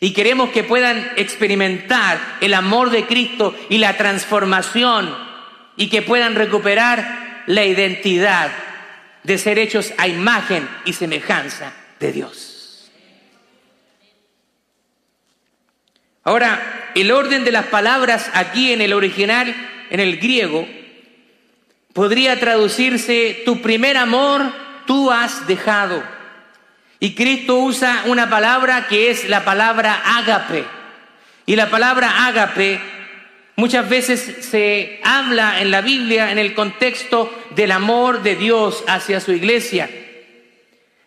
Y 0.00 0.12
queremos 0.12 0.50
que 0.50 0.64
puedan 0.64 1.12
experimentar 1.16 2.18
el 2.40 2.54
amor 2.54 2.90
de 2.90 3.06
Cristo 3.06 3.54
y 3.68 3.78
la 3.78 3.96
transformación 3.96 5.16
y 5.76 5.88
que 5.88 6.02
puedan 6.02 6.34
recuperar 6.34 7.42
la 7.46 7.64
identidad 7.64 8.50
de 9.22 9.38
ser 9.38 9.58
hechos 9.58 9.92
a 9.98 10.08
imagen 10.08 10.68
y 10.84 10.92
semejanza 10.92 11.72
de 11.98 12.12
Dios. 12.12 12.90
Ahora, 16.22 16.90
el 16.94 17.10
orden 17.10 17.44
de 17.44 17.52
las 17.52 17.66
palabras 17.66 18.30
aquí 18.34 18.72
en 18.72 18.80
el 18.80 18.92
original, 18.92 19.54
en 19.90 20.00
el 20.00 20.18
griego, 20.18 20.68
podría 21.92 22.38
traducirse, 22.38 23.42
tu 23.44 23.60
primer 23.62 23.96
amor 23.96 24.52
tú 24.86 25.10
has 25.10 25.46
dejado. 25.46 26.19
Y 27.00 27.14
Cristo 27.14 27.56
usa 27.56 28.04
una 28.06 28.28
palabra 28.28 28.86
que 28.86 29.10
es 29.10 29.28
la 29.28 29.42
palabra 29.42 30.02
ágape. 30.04 30.64
Y 31.46 31.56
la 31.56 31.70
palabra 31.70 32.26
ágape 32.26 32.78
muchas 33.56 33.88
veces 33.88 34.46
se 34.46 35.00
habla 35.02 35.62
en 35.62 35.70
la 35.70 35.80
Biblia 35.80 36.30
en 36.30 36.38
el 36.38 36.54
contexto 36.54 37.34
del 37.56 37.72
amor 37.72 38.22
de 38.22 38.36
Dios 38.36 38.84
hacia 38.86 39.18
su 39.20 39.32
iglesia. 39.32 39.88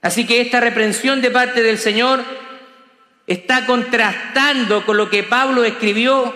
Así 0.02 0.26
que 0.26 0.42
esta 0.42 0.60
reprensión 0.60 1.22
de 1.22 1.30
parte 1.30 1.62
del 1.62 1.78
Señor 1.78 2.24
está 3.28 3.66
contrastando 3.68 4.86
con 4.86 4.98
lo 4.98 5.10
que 5.10 5.24
Pablo 5.24 5.64
escribió 5.64 6.34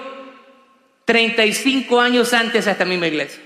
35 1.05 1.99
años 1.99 2.33
antes 2.33 2.67
a 2.67 2.71
esta 2.71 2.85
misma 2.85 3.07
iglesia. 3.07 3.41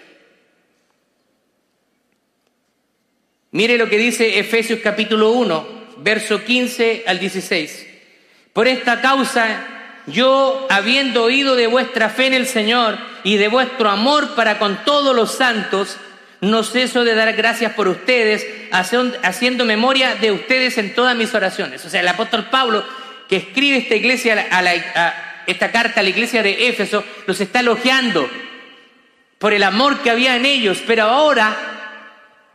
Mire 3.51 3.77
lo 3.77 3.89
que 3.89 3.97
dice 3.97 4.39
Efesios 4.39 4.79
capítulo 4.81 5.31
1, 5.31 5.80
verso 6.03 6.43
15 6.43 7.03
al 7.07 7.19
16. 7.19 7.87
Por 8.53 8.67
esta 8.67 9.01
causa, 9.01 9.65
yo, 10.07 10.67
habiendo 10.69 11.23
oído 11.23 11.55
de 11.55 11.67
vuestra 11.67 12.09
fe 12.09 12.27
en 12.27 12.33
el 12.33 12.47
Señor 12.47 12.97
y 13.23 13.37
de 13.37 13.47
vuestro 13.47 13.89
amor 13.89 14.35
para 14.35 14.59
con 14.59 14.83
todos 14.83 15.15
los 15.15 15.31
santos, 15.33 15.97
no 16.41 16.63
ceso 16.63 17.03
de 17.03 17.13
dar 17.13 17.33
gracias 17.33 17.73
por 17.73 17.87
ustedes, 17.87 18.45
haciendo 18.71 19.63
memoria 19.63 20.15
de 20.15 20.31
ustedes 20.31 20.77
en 20.77 20.95
todas 20.95 21.15
mis 21.15 21.33
oraciones. 21.33 21.85
O 21.85 21.89
sea, 21.89 22.01
el 22.01 22.07
apóstol 22.07 22.47
Pablo, 22.49 22.83
que 23.29 23.37
escribe 23.37 23.77
esta 23.77 23.95
iglesia, 23.95 24.47
a 24.51 25.43
esta 25.45 25.71
carta 25.71 25.99
a 25.99 26.03
la 26.03 26.09
iglesia 26.09 26.41
de 26.41 26.67
Éfeso, 26.67 27.03
los 27.27 27.39
está 27.39 27.59
elogiando 27.59 28.27
por 29.37 29.53
el 29.53 29.63
amor 29.63 29.99
que 29.99 30.09
había 30.09 30.35
en 30.35 30.45
ellos, 30.45 30.79
pero 30.85 31.03
ahora 31.03 31.80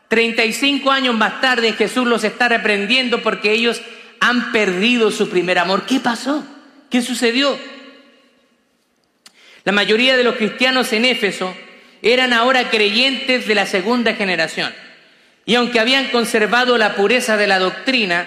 35 0.09 0.91
años 0.91 1.15
más 1.15 1.41
tarde 1.41 1.73
Jesús 1.73 2.07
los 2.07 2.25
está 2.25 2.49
reprendiendo 2.49 3.23
porque 3.23 3.53
ellos 3.53 3.81
han 4.21 4.53
perdido 4.53 5.11
su 5.11 5.29
primer 5.29 5.59
amor. 5.59 5.87
¿Qué 5.87 6.01
pasó? 6.01 6.47
¿Qué 6.91 7.03
sucedió? 7.03 7.59
La 9.65 9.73
mayoría 9.73 10.17
de 10.17 10.25
los 10.25 10.37
cristianos 10.37 10.93
en 10.93 11.05
Éfeso 11.05 11.55
eran 12.03 12.33
ahora 12.33 12.71
creyentes 12.71 13.49
de 13.49 13.55
la 13.55 13.67
segunda 13.67 14.15
generación. 14.15 14.73
Y 15.45 15.57
aunque 15.57 15.81
habían 15.81 16.09
conservado 16.11 16.79
la 16.79 16.95
pureza 16.95 17.37
de 17.37 17.47
la 17.47 17.59
doctrina, 17.59 18.27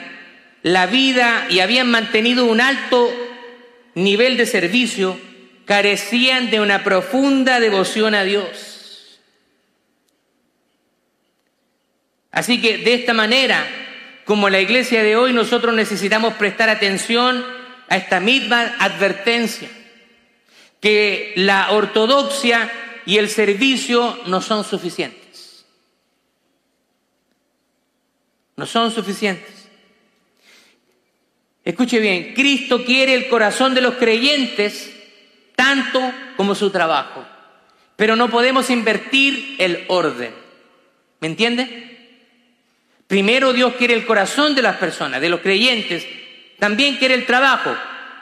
la 0.64 0.86
vida 0.86 1.48
y 1.50 1.60
habían 1.62 1.90
mantenido 1.90 2.46
un 2.46 2.60
alto 2.60 3.10
nivel 3.96 4.38
de 4.38 4.46
servicio, 4.46 5.20
carecían 5.66 6.50
de 6.50 6.60
una 6.60 6.84
profunda 6.84 7.60
devoción 7.60 8.16
a 8.16 8.24
Dios. 8.24 8.69
Así 12.32 12.62
que 12.62 12.78
de 12.80 12.94
esta 12.94 13.14
manera, 13.14 13.66
como 14.26 14.50
la 14.50 14.60
iglesia 14.60 15.04
de 15.04 15.16
hoy, 15.16 15.34
nosotros 15.34 15.74
necesitamos 15.74 16.36
prestar 16.36 16.70
atención 16.70 17.44
a 17.88 17.98
esta 17.98 18.20
misma 18.20 18.76
advertencia, 18.80 19.70
que 20.80 21.34
la 21.36 21.72
ortodoxia 21.72 22.72
y 23.06 23.18
el 23.18 23.30
servicio 23.30 24.20
no 24.28 24.42
son 24.42 24.64
suficientes. 24.64 25.66
No 28.56 28.66
son 28.66 28.92
suficientes. 28.92 29.68
Escuche 31.66 32.00
bien, 32.00 32.34
Cristo 32.34 32.86
quiere 32.86 33.16
el 33.16 33.28
corazón 33.28 33.74
de 33.74 33.82
los 33.82 33.96
creyentes 33.96 34.92
tanto 35.56 36.00
como 36.38 36.56
su 36.56 36.70
trabajo, 36.70 37.26
pero 37.96 38.16
no 38.16 38.30
podemos 38.30 38.70
invertir 38.70 39.56
el 39.60 39.86
orden. 39.88 40.34
¿Me 41.20 41.28
entiende? 41.28 41.89
Primero 43.10 43.54
Dios 43.54 43.74
quiere 43.74 43.96
el 43.96 44.06
corazón 44.06 44.54
de 44.54 44.62
las 44.62 44.76
personas, 44.76 45.20
de 45.20 45.30
los 45.30 45.40
creyentes. 45.40 46.06
También 46.60 46.98
quiere 46.98 47.16
el 47.16 47.26
trabajo, 47.26 47.76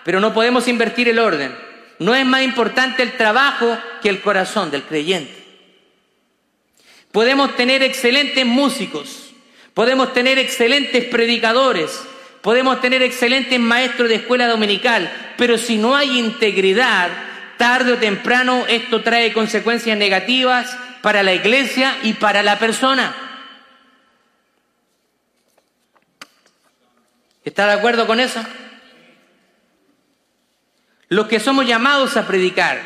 pero 0.06 0.22
no 0.22 0.34
podemos 0.34 0.66
invertir 0.70 1.10
el 1.10 1.20
orden. 1.20 1.54
No 2.00 2.16
es 2.16 2.26
más 2.26 2.42
importante 2.42 3.04
el 3.04 3.18
trabajo 3.18 3.78
que 4.02 4.08
el 4.08 4.22
corazón 4.22 4.72
del 4.72 4.84
creyente. 4.84 5.44
Podemos 7.12 7.54
tener 7.58 7.84
excelentes 7.84 8.46
músicos, 8.46 9.34
podemos 9.74 10.14
tener 10.14 10.40
excelentes 10.40 11.04
predicadores, 11.04 12.02
podemos 12.42 12.80
tener 12.80 13.02
excelentes 13.02 13.60
maestros 13.60 14.08
de 14.08 14.16
escuela 14.16 14.48
dominical, 14.48 15.12
pero 15.36 15.58
si 15.58 15.76
no 15.76 15.98
hay 15.98 16.18
integridad, 16.18 17.10
tarde 17.58 17.92
o 17.92 17.98
temprano 17.98 18.64
esto 18.70 19.02
trae 19.02 19.34
consecuencias 19.34 19.98
negativas 19.98 20.78
para 21.02 21.24
la 21.24 21.34
iglesia 21.34 21.98
y 22.04 22.14
para 22.14 22.42
la 22.42 22.58
persona. 22.58 23.27
¿Está 27.48 27.66
de 27.66 27.72
acuerdo 27.72 28.06
con 28.06 28.20
eso? 28.20 28.42
Los 31.08 31.28
que 31.28 31.40
somos 31.40 31.66
llamados 31.66 32.18
a 32.18 32.28
predicar, 32.28 32.82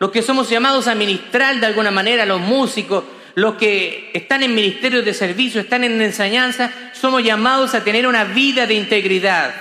los 0.00 0.10
que 0.10 0.22
somos 0.22 0.50
llamados 0.50 0.88
a 0.88 0.96
ministrar 0.96 1.60
de 1.60 1.66
alguna 1.66 1.92
manera, 1.92 2.26
los 2.26 2.40
músicos, 2.40 3.04
los 3.36 3.54
que 3.54 4.10
están 4.12 4.42
en 4.42 4.56
ministerios 4.56 5.04
de 5.04 5.14
servicio, 5.14 5.60
están 5.60 5.84
en 5.84 6.02
enseñanza, 6.02 6.72
somos 6.92 7.22
llamados 7.22 7.76
a 7.76 7.84
tener 7.84 8.08
una 8.08 8.24
vida 8.24 8.66
de 8.66 8.74
integridad. 8.74 9.54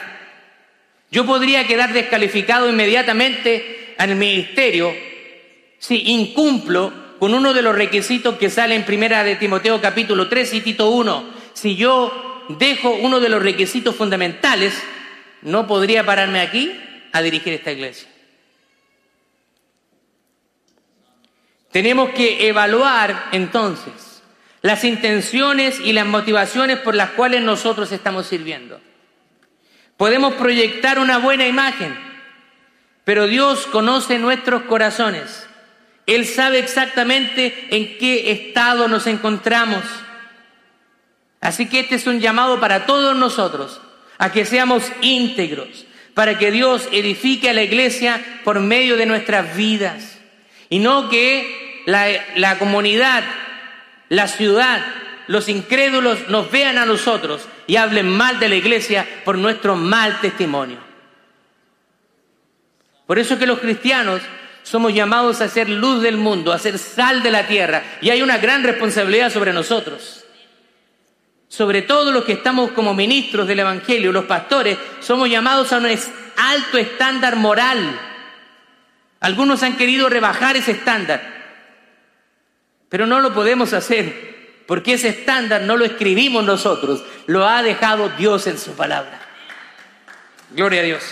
Yo 1.12 1.24
podría 1.24 1.68
quedar 1.68 1.94
descalificado 1.94 2.68
inmediatamente 2.68 3.94
en 3.96 4.10
el 4.10 4.16
ministerio 4.16 4.92
si 5.78 6.14
incumplo 6.14 6.92
con 7.20 7.36
uno 7.36 7.54
de 7.54 7.62
los 7.62 7.76
requisitos 7.76 8.40
que 8.40 8.50
sale 8.50 8.74
en 8.74 8.86
primera 8.86 9.24
de 9.24 9.36
Timoteo 9.36 9.80
capítulo 9.80 10.28
3 10.28 10.56
y 10.56 10.62
Tito 10.62 10.90
1. 10.90 11.26
Si 11.54 11.76
yo 11.76 12.31
dejo 12.50 12.92
uno 12.92 13.20
de 13.20 13.30
los 13.30 13.42
requisitos 13.42 13.96
fundamentales, 13.96 14.74
no 15.42 15.68
podría 15.68 16.06
pararme 16.06 16.42
aquí 16.42 16.80
a 17.12 17.22
dirigir 17.22 17.54
esta 17.54 17.72
iglesia. 17.72 18.08
Tenemos 21.72 22.10
que 22.10 22.48
evaluar 22.48 23.30
entonces 23.32 24.22
las 24.62 24.84
intenciones 24.84 25.80
y 25.80 25.94
las 25.94 26.06
motivaciones 26.06 26.80
por 26.80 26.96
las 26.96 27.12
cuales 27.12 27.42
nosotros 27.42 27.92
estamos 27.92 28.28
sirviendo. 28.28 28.80
Podemos 29.98 30.34
proyectar 30.34 31.00
una 31.00 31.18
buena 31.18 31.48
imagen, 31.48 31.98
pero 33.04 33.28
Dios 33.28 33.68
conoce 33.68 34.20
nuestros 34.20 34.64
corazones. 34.64 35.48
Él 36.06 36.26
sabe 36.26 36.60
exactamente 36.60 37.68
en 37.72 37.98
qué 37.98 38.32
estado 38.32 38.88
nos 38.88 39.08
encontramos. 39.08 39.84
Así 41.42 41.68
que 41.68 41.82
este 41.82 41.96
es 41.96 42.08
un 42.08 42.20
llamado 42.20 42.60
para 42.60 42.86
todos 42.86 43.16
nosotros, 43.18 43.82
a 44.20 44.32
que 44.32 44.46
seamos 44.46 44.84
íntegros, 45.02 45.86
para 46.14 46.38
que 46.38 46.52
Dios 46.52 46.88
edifique 46.92 47.50
a 47.50 47.54
la 47.54 47.64
iglesia 47.64 48.22
por 48.44 48.60
medio 48.60 48.96
de 48.96 49.08
nuestras 49.08 49.56
vidas. 49.56 50.20
Y 50.70 50.80
no 50.80 51.10
que 51.10 51.84
la, 51.88 52.08
la 52.36 52.60
comunidad, 52.60 53.24
la 54.10 54.28
ciudad, 54.28 54.86
los 55.28 55.50
incrédulos 55.50 56.30
nos 56.30 56.52
vean 56.52 56.78
a 56.78 56.86
nosotros 56.86 57.48
y 57.66 57.78
hablen 57.78 58.08
mal 58.08 58.40
de 58.40 58.50
la 58.50 58.56
iglesia 58.56 59.08
por 59.26 59.38
nuestro 59.38 59.76
mal 59.76 60.22
testimonio. 60.22 60.78
Por 63.08 63.18
eso 63.18 63.40
que 63.40 63.48
los 63.48 63.60
cristianos 63.60 64.22
somos 64.64 64.94
llamados 64.94 65.42
a 65.42 65.50
ser 65.50 65.70
luz 65.70 66.02
del 66.04 66.18
mundo, 66.18 66.54
a 66.54 66.60
ser 66.60 66.78
sal 66.78 67.24
de 67.24 67.32
la 67.32 67.48
tierra. 67.48 67.84
Y 68.00 68.10
hay 68.10 68.22
una 68.22 68.38
gran 68.38 68.64
responsabilidad 68.64 69.32
sobre 69.32 69.54
nosotros. 69.54 70.24
Sobre 71.52 71.82
todo 71.82 72.14
los 72.14 72.24
que 72.24 72.32
estamos 72.32 72.72
como 72.72 72.94
ministros 72.94 73.46
del 73.46 73.60
Evangelio, 73.60 74.14
los 74.14 74.24
pastores, 74.24 74.78
somos 75.02 75.30
llamados 75.30 75.74
a 75.74 75.80
un 75.80 75.88
alto 76.38 76.78
estándar 76.78 77.36
moral. 77.36 78.00
Algunos 79.20 79.62
han 79.62 79.76
querido 79.76 80.08
rebajar 80.08 80.56
ese 80.56 80.72
estándar, 80.72 81.22
pero 82.88 83.06
no 83.06 83.20
lo 83.20 83.34
podemos 83.34 83.74
hacer, 83.74 84.64
porque 84.66 84.94
ese 84.94 85.10
estándar 85.10 85.64
no 85.64 85.76
lo 85.76 85.84
escribimos 85.84 86.46
nosotros, 86.46 87.04
lo 87.28 87.46
ha 87.46 87.62
dejado 87.62 88.08
Dios 88.18 88.48
en 88.48 88.58
su 88.58 88.72
palabra. 88.72 89.20
Gloria 90.52 90.80
a 90.80 90.86
Dios. 90.86 91.04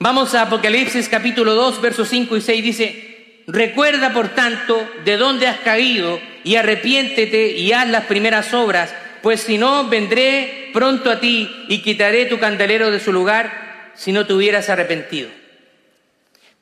Vamos 0.00 0.34
a 0.34 0.42
Apocalipsis 0.42 1.08
capítulo 1.08 1.54
2, 1.54 1.80
versos 1.80 2.08
5 2.08 2.36
y 2.36 2.40
6. 2.40 2.64
Dice, 2.64 3.07
recuerda 3.48 4.12
por 4.12 4.28
tanto 4.28 4.88
de 5.04 5.16
dónde 5.16 5.48
has 5.48 5.58
caído 5.60 6.20
y 6.44 6.56
arrepiéntete 6.56 7.48
y 7.52 7.72
haz 7.72 7.88
las 7.88 8.04
primeras 8.04 8.54
obras, 8.54 8.94
pues 9.22 9.40
si 9.40 9.58
no, 9.58 9.88
vendré 9.88 10.70
pronto 10.72 11.10
a 11.10 11.18
ti 11.18 11.50
y 11.68 11.78
quitaré 11.82 12.26
tu 12.26 12.38
candelero 12.38 12.90
de 12.90 13.00
su 13.00 13.12
lugar 13.12 13.90
si 13.94 14.12
no 14.12 14.26
te 14.26 14.34
hubieras 14.34 14.68
arrepentido. 14.68 15.28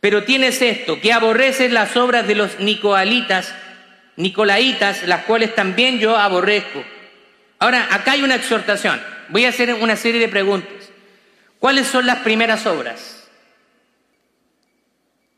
Pero 0.01 0.23
tienes 0.23 0.63
esto, 0.63 1.01
que 1.01 1.13
aborreces 1.13 1.73
las 1.73 1.97
obras 1.97 2.27
de 2.27 2.37
los 2.37 2.61
nicoalitas, 2.61 3.53
nicolaitas, 4.17 5.03
las 5.03 5.25
cuales 5.25 5.55
también 5.55 5.99
yo 5.99 6.17
aborrezco. 6.17 6.85
Ahora, 7.59 7.89
acá 7.91 8.13
hay 8.13 8.23
una 8.23 8.37
exhortación. 8.37 9.01
Voy 9.29 9.45
a 9.45 9.49
hacer 9.49 9.75
una 9.75 9.97
serie 9.97 10.21
de 10.21 10.29
preguntas. 10.29 10.91
¿Cuáles 11.59 11.87
son 11.89 12.07
las 12.07 12.19
primeras 12.19 12.67
obras? 12.67 13.16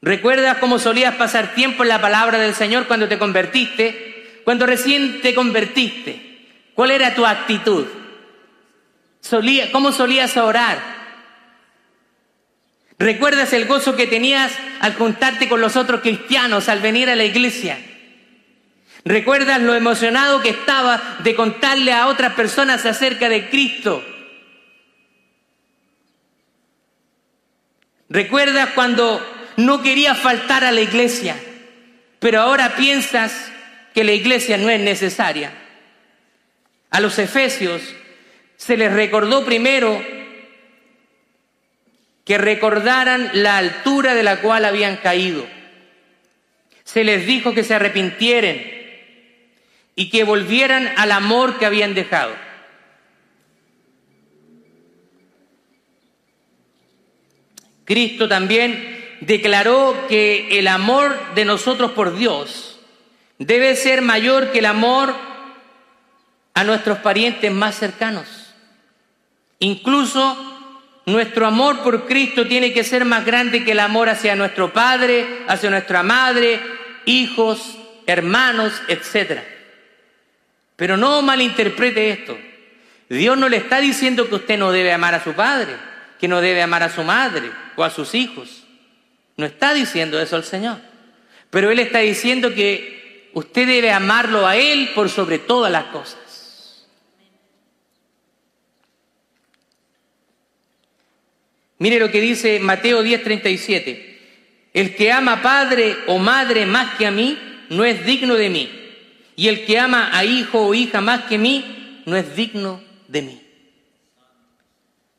¿Recuerdas 0.01 0.59
cómo 0.59 0.79
solías 0.79 1.17
pasar 1.17 1.55
tiempo 1.55 1.83
en 1.83 1.89
la 1.89 2.01
palabra 2.01 2.39
del 2.39 2.55
Señor 2.55 2.87
cuando 2.87 3.09
te 3.09 3.19
convertiste? 3.19 4.41
Cuando 4.45 4.65
recién 4.65 5.21
te 5.21 5.35
convertiste, 5.35 6.47
¿cuál 6.75 6.93
era 6.93 7.15
tu 7.15 7.27
actitud? 7.27 7.87
¿Cómo 9.73 9.93
solías 9.93 10.37
orar? 10.37 10.79
¿Recuerdas 12.99 13.53
el 13.53 13.67
gozo 13.67 13.95
que 13.95 14.07
tenías 14.07 14.53
al 14.81 14.95
juntarte 14.95 15.49
con 15.49 15.61
los 15.61 15.77
otros 15.77 16.01
cristianos, 16.01 16.69
al 16.69 16.81
venir 16.81 17.11
a 17.11 17.17
la 17.17 17.25
iglesia? 17.25 17.79
¿Recuerdas 19.05 19.61
lo 19.61 19.75
emocionado 19.75 20.41
que 20.41 20.51
estaba 20.51 21.19
de 21.23 21.35
contarle 21.35 21.93
a 21.93 22.07
otras 22.07 22.35
personas 22.35 22.87
acerca 22.87 23.29
de 23.29 23.49
Cristo? 23.49 24.05
¿Recuerdas 28.09 28.71
cuando 28.75 29.38
no 29.59 29.83
quería 29.83 30.15
faltar 30.15 30.65
a 30.65 30.71
la 30.71 30.81
iglesia, 30.81 31.37
pero 32.21 32.41
ahora 32.41 32.77
piensas 32.77 33.51
que 33.93 34.05
la 34.05 34.13
iglesia 34.13 34.57
no 34.57 34.71
es 34.71 34.79
necesaria. 34.79 35.53
A 36.91 37.01
los 37.01 37.19
efesios 37.19 37.83
se 38.57 38.77
les 38.77 38.93
recordó 38.93 39.45
primero 39.45 40.01
que 42.25 42.39
recordaran 42.39 43.31
la 43.33 43.59
altura 43.59 44.15
de 44.15 44.23
la 44.23 44.41
cual 44.41 44.65
habían 44.65 44.97
caído. 44.99 45.45
Se 46.85 47.03
les 47.03 47.27
dijo 47.27 47.53
que 47.53 47.65
se 47.65 47.75
arrepintieran 47.75 48.59
y 49.97 50.09
que 50.09 50.23
volvieran 50.23 50.93
al 50.97 51.11
amor 51.11 51.59
que 51.59 51.67
habían 51.67 51.95
dejado. 51.95 52.33
Cristo 57.85 58.29
también 58.29 58.98
declaró 59.21 59.97
que 60.09 60.59
el 60.59 60.69
amor 60.69 61.17
de 61.35 61.45
nosotros 61.45 61.93
por 61.93 62.17
Dios 62.17 62.79
debe 63.39 63.77
ser 63.77 64.03
mayor 64.03 64.51
que 64.51 64.59
el 64.59 64.67
amor 64.67 65.15
a 66.55 66.65
nuestros 66.65 66.99
parientes 66.99 67.53
más 67.53 67.77
cercanos. 67.77 68.27
Incluso 69.61 70.37
nuestro 71.07 71.47
amor 71.47 71.83
por 71.83 72.07
Cristo 72.07 72.47
tiene 72.47 72.73
que 72.73 72.85
ser 72.85 73.05
más 73.05 73.25
grande 73.25 73.65
que 73.65 73.73
el 73.73 73.81
amor 73.81 74.09
hacia 74.09 74.37
nuestro 74.37 74.73
padre, 74.73 75.45
hacia 75.47 75.71
nuestra 75.71 76.03
madre, 76.03 76.61
hijos, 77.07 77.79
hermanos, 78.07 78.83
etc. 78.89 79.41
Pero 80.77 80.97
no 80.97 81.23
malinterprete 81.23 82.11
esto. 82.11 82.39
Dios 83.09 83.39
no 83.39 83.49
le 83.49 83.57
está 83.57 83.81
diciendo 83.81 84.29
que 84.29 84.35
usted 84.35 84.59
no 84.59 84.71
debe 84.71 84.93
amar 84.93 85.15
a 85.15 85.25
su 85.25 85.33
padre, 85.33 85.75
que 86.21 86.29
no 86.29 86.41
debe 86.41 86.63
amar 86.63 86.83
a 86.83 86.91
su 86.91 87.03
madre 87.03 87.51
o 87.77 87.85
a 87.85 87.91
sus 87.91 88.15
hijos. 88.15 88.65
No 89.39 89.47
está 89.47 89.73
diciendo 89.73 90.21
eso 90.21 90.37
el 90.37 90.43
Señor. 90.43 90.79
Pero 91.49 91.71
Él 91.71 91.79
está 91.79 92.01
diciendo 92.01 92.53
que 92.53 93.31
usted 93.33 93.67
debe 93.69 93.93
amarlo 93.93 94.47
a 94.47 94.57
Él 94.57 94.91
por 94.95 95.09
sobre 95.09 95.39
todas 95.39 95.71
las 95.71 95.85
cosas. 95.85 96.19
Mire 101.79 102.01
lo 102.01 102.11
que 102.11 102.21
dice 102.21 102.59
Mateo 102.59 103.05
10:37. 103.05 104.19
El 104.75 104.97
que 104.97 105.13
ama 105.13 105.41
padre 105.41 105.97
o 106.09 106.19
madre 106.19 106.67
más 106.67 106.97
que 106.97 107.07
a 107.07 107.13
mí, 107.13 107.39
no 107.71 107.85
es 107.85 108.05
digno 108.05 108.35
de 108.35 108.51
mí. 108.51 108.69
Y 109.37 109.47
el 109.47 109.65
que 109.65 109.79
ama 109.79 110.11
a 110.13 110.25
hijo 110.25 110.67
o 110.67 110.75
hija 110.75 111.01
más 111.01 111.27
que 111.27 111.39
mí, 111.39 112.03
no 112.07 112.17
es 112.17 112.35
digno 112.35 112.83
de 113.07 113.23
mí. 113.23 113.43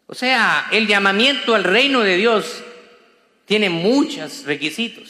O 0.07 0.13
sea, 0.13 0.67
el 0.71 0.87
llamamiento 0.87 1.55
al 1.55 1.63
reino 1.63 2.01
de 2.01 2.17
Dios 2.17 2.63
tiene 3.49 3.71
muchos 3.71 4.43
requisitos. 4.45 5.09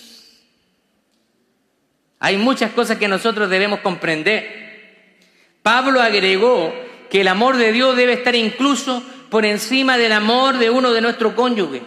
Hay 2.20 2.38
muchas 2.38 2.72
cosas 2.72 2.98
que 2.98 3.10
nosotros 3.10 3.50
debemos 3.50 3.82
comprender. 3.82 5.18
Pablo 5.62 6.02
agregó 6.02 6.74
que 7.10 7.20
el 7.20 7.28
amor 7.28 7.58
de 7.58 7.74
Dios 7.74 7.98
debe 7.98 8.14
estar 8.14 8.36
incluso 8.36 9.04
por 9.30 9.46
encima 9.46 9.98
del 9.98 10.14
amor 10.14 10.58
de 10.58 10.70
uno 10.70 10.94
de 10.94 11.02
nuestro 11.02 11.36
cónyuge. 11.36 11.82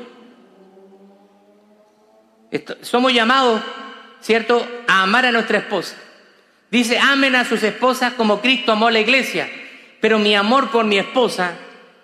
somos 2.83 3.15
llamados, 3.15 3.63
¿cierto?, 4.21 4.69
a 4.87 5.05
amar 5.05 5.25
a 5.25 5.33
nuestra 5.33 5.57
esposa. 5.57 5.97
Dice, 6.71 6.99
amen 6.99 7.35
a 7.35 7.47
sus 7.47 7.63
esposas 7.63 8.13
como 8.13 8.43
Cristo 8.43 8.73
amó 8.73 8.89
a 8.89 8.91
la 8.91 9.01
iglesia. 9.01 9.49
Pero 10.03 10.19
mi 10.19 10.35
amor 10.35 10.71
por 10.71 10.85
mi 10.85 10.99
esposa 10.99 11.55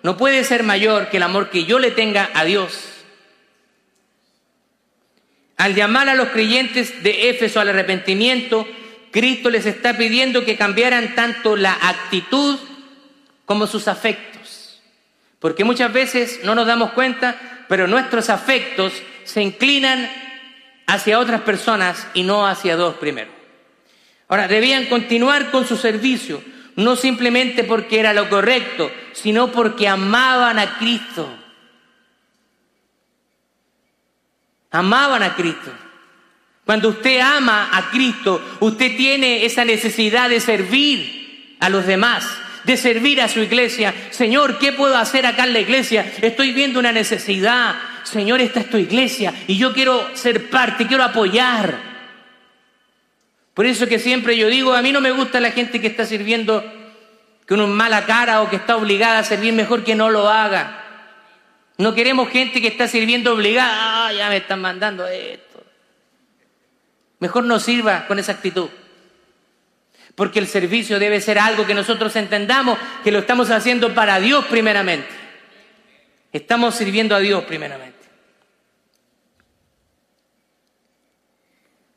no 0.01 0.17
puede 0.17 0.43
ser 0.43 0.63
mayor 0.63 1.09
que 1.09 1.17
el 1.17 1.23
amor 1.23 1.51
que 1.51 1.65
yo 1.65 1.77
le 1.77 1.91
tenga 1.91 2.31
a 2.33 2.45
Dios. 2.45 2.88
Al 5.59 5.75
llamar 5.75 6.07
a 6.07 6.15
los 6.15 6.29
creyentes 6.29 7.03
de 7.03 7.29
Éfeso 7.29 7.59
al 7.59 7.67
arrepentimiento, 7.67 8.65
Cristo 9.11 9.49
les 9.49 9.65
está 9.65 9.97
pidiendo 9.97 10.45
que 10.45 10.55
cambiaran 10.55 11.15
tanto 11.15 11.57
la 11.57 11.77
actitud 11.81 12.57
como 13.43 13.67
sus 13.67 13.89
afectos. 13.89 14.81
Porque 15.37 15.65
muchas 15.65 15.91
veces 15.91 16.39
no 16.45 16.55
nos 16.55 16.65
damos 16.65 16.91
cuenta, 16.91 17.65
pero 17.67 17.87
nuestros 17.87 18.29
afectos 18.29 18.93
se 19.25 19.41
inclinan 19.41 20.09
hacia 20.87 21.19
otras 21.19 21.41
personas 21.41 22.07
y 22.13 22.23
no 22.23 22.47
hacia 22.47 22.77
dos 22.77 22.95
primero. 22.95 23.31
Ahora, 24.29 24.47
debían 24.47 24.85
continuar 24.85 25.51
con 25.51 25.67
su 25.67 25.75
servicio, 25.75 26.41
no 26.77 26.95
simplemente 26.95 27.65
porque 27.65 27.99
era 27.99 28.13
lo 28.13 28.29
correcto, 28.29 28.89
sino 29.11 29.51
porque 29.51 29.89
amaban 29.89 30.57
a 30.57 30.77
Cristo. 30.77 31.29
Amaban 34.71 35.23
a 35.23 35.35
Cristo. 35.35 35.71
Cuando 36.65 36.89
usted 36.89 37.19
ama 37.19 37.69
a 37.71 37.89
Cristo, 37.89 38.57
usted 38.59 38.95
tiene 38.95 39.45
esa 39.45 39.65
necesidad 39.65 40.29
de 40.29 40.39
servir 40.39 41.55
a 41.59 41.69
los 41.69 41.87
demás, 41.87 42.27
de 42.63 42.77
servir 42.77 43.21
a 43.21 43.27
su 43.27 43.39
iglesia. 43.39 43.93
Señor, 44.11 44.59
¿qué 44.59 44.71
puedo 44.71 44.95
hacer 44.95 45.25
acá 45.25 45.45
en 45.45 45.53
la 45.53 45.61
iglesia? 45.61 46.13
Estoy 46.21 46.51
viendo 46.51 46.79
una 46.79 46.91
necesidad. 46.91 47.75
Señor, 48.03 48.39
esta 48.41 48.59
es 48.59 48.69
tu 48.69 48.77
iglesia 48.77 49.33
y 49.47 49.57
yo 49.57 49.73
quiero 49.73 50.15
ser 50.15 50.49
parte, 50.49 50.85
quiero 50.85 51.03
apoyar. 51.03 51.89
Por 53.55 53.65
eso 53.65 53.87
que 53.87 53.99
siempre 53.99 54.37
yo 54.37 54.47
digo, 54.47 54.73
a 54.73 54.81
mí 54.81 54.91
no 54.91 55.01
me 55.01 55.11
gusta 55.11 55.39
la 55.39 55.51
gente 55.51 55.81
que 55.81 55.87
está 55.87 56.05
sirviendo 56.05 56.63
con 57.47 57.59
una 57.59 57.73
mala 57.73 58.05
cara 58.05 58.41
o 58.41 58.49
que 58.49 58.57
está 58.57 58.77
obligada 58.77 59.19
a 59.19 59.23
servir 59.23 59.53
mejor 59.53 59.83
que 59.83 59.95
no 59.95 60.09
lo 60.09 60.29
haga. 60.29 60.78
No 61.79 61.95
queremos 61.95 62.29
gente 62.29 62.59
que 62.59 62.67
está 62.67 62.89
sirviendo 62.89 63.33
obligada. 63.33 64.07
Ah, 64.07 64.13
ya 64.13 64.27
me 64.27 64.37
están 64.37 64.59
mandando 64.59 65.07
esto. 65.07 65.63
Mejor 67.19 67.45
no 67.45 67.57
sirva 67.57 68.05
con 68.05 68.19
esa 68.19 68.33
actitud. 68.33 68.67
Porque 70.13 70.39
el 70.39 70.47
servicio 70.47 70.99
debe 70.99 71.21
ser 71.21 71.39
algo 71.39 71.65
que 71.65 71.73
nosotros 71.73 72.13
entendamos 72.17 72.77
que 73.01 73.13
lo 73.13 73.19
estamos 73.19 73.49
haciendo 73.49 73.95
para 73.95 74.19
Dios 74.19 74.43
primeramente. 74.47 75.07
Estamos 76.33 76.75
sirviendo 76.75 77.15
a 77.15 77.19
Dios 77.19 77.45
primeramente. 77.45 77.97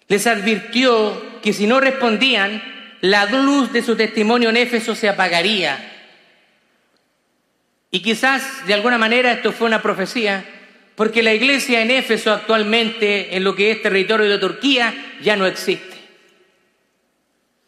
Les 0.07 0.25
advirtió 0.29 1.40
que 1.42 1.53
si 1.53 1.66
no 1.66 1.81
respondían, 1.81 2.62
la 3.01 3.27
luz 3.27 3.73
de 3.73 3.83
su 3.83 3.97
testimonio 3.97 4.51
en 4.51 4.59
Éfeso 4.59 4.95
se 4.95 5.09
apagaría 5.09 5.91
y 7.92 8.00
quizás 8.00 8.66
de 8.66 8.74
alguna 8.74 8.98
manera 8.98 9.31
esto 9.31 9.52
fue 9.52 9.68
una 9.68 9.83
profecía 9.83 10.44
porque 10.96 11.22
la 11.22 11.35
iglesia 11.35 11.83
en 11.83 11.90
Éfeso 11.90 12.33
actualmente, 12.33 13.37
en 13.37 13.44
lo 13.44 13.55
que 13.55 13.70
es 13.70 13.83
territorio 13.83 14.28
de 14.28 14.38
Turquía, 14.38 14.94
ya 15.22 15.37
no 15.37 15.46
existe. 15.46 15.96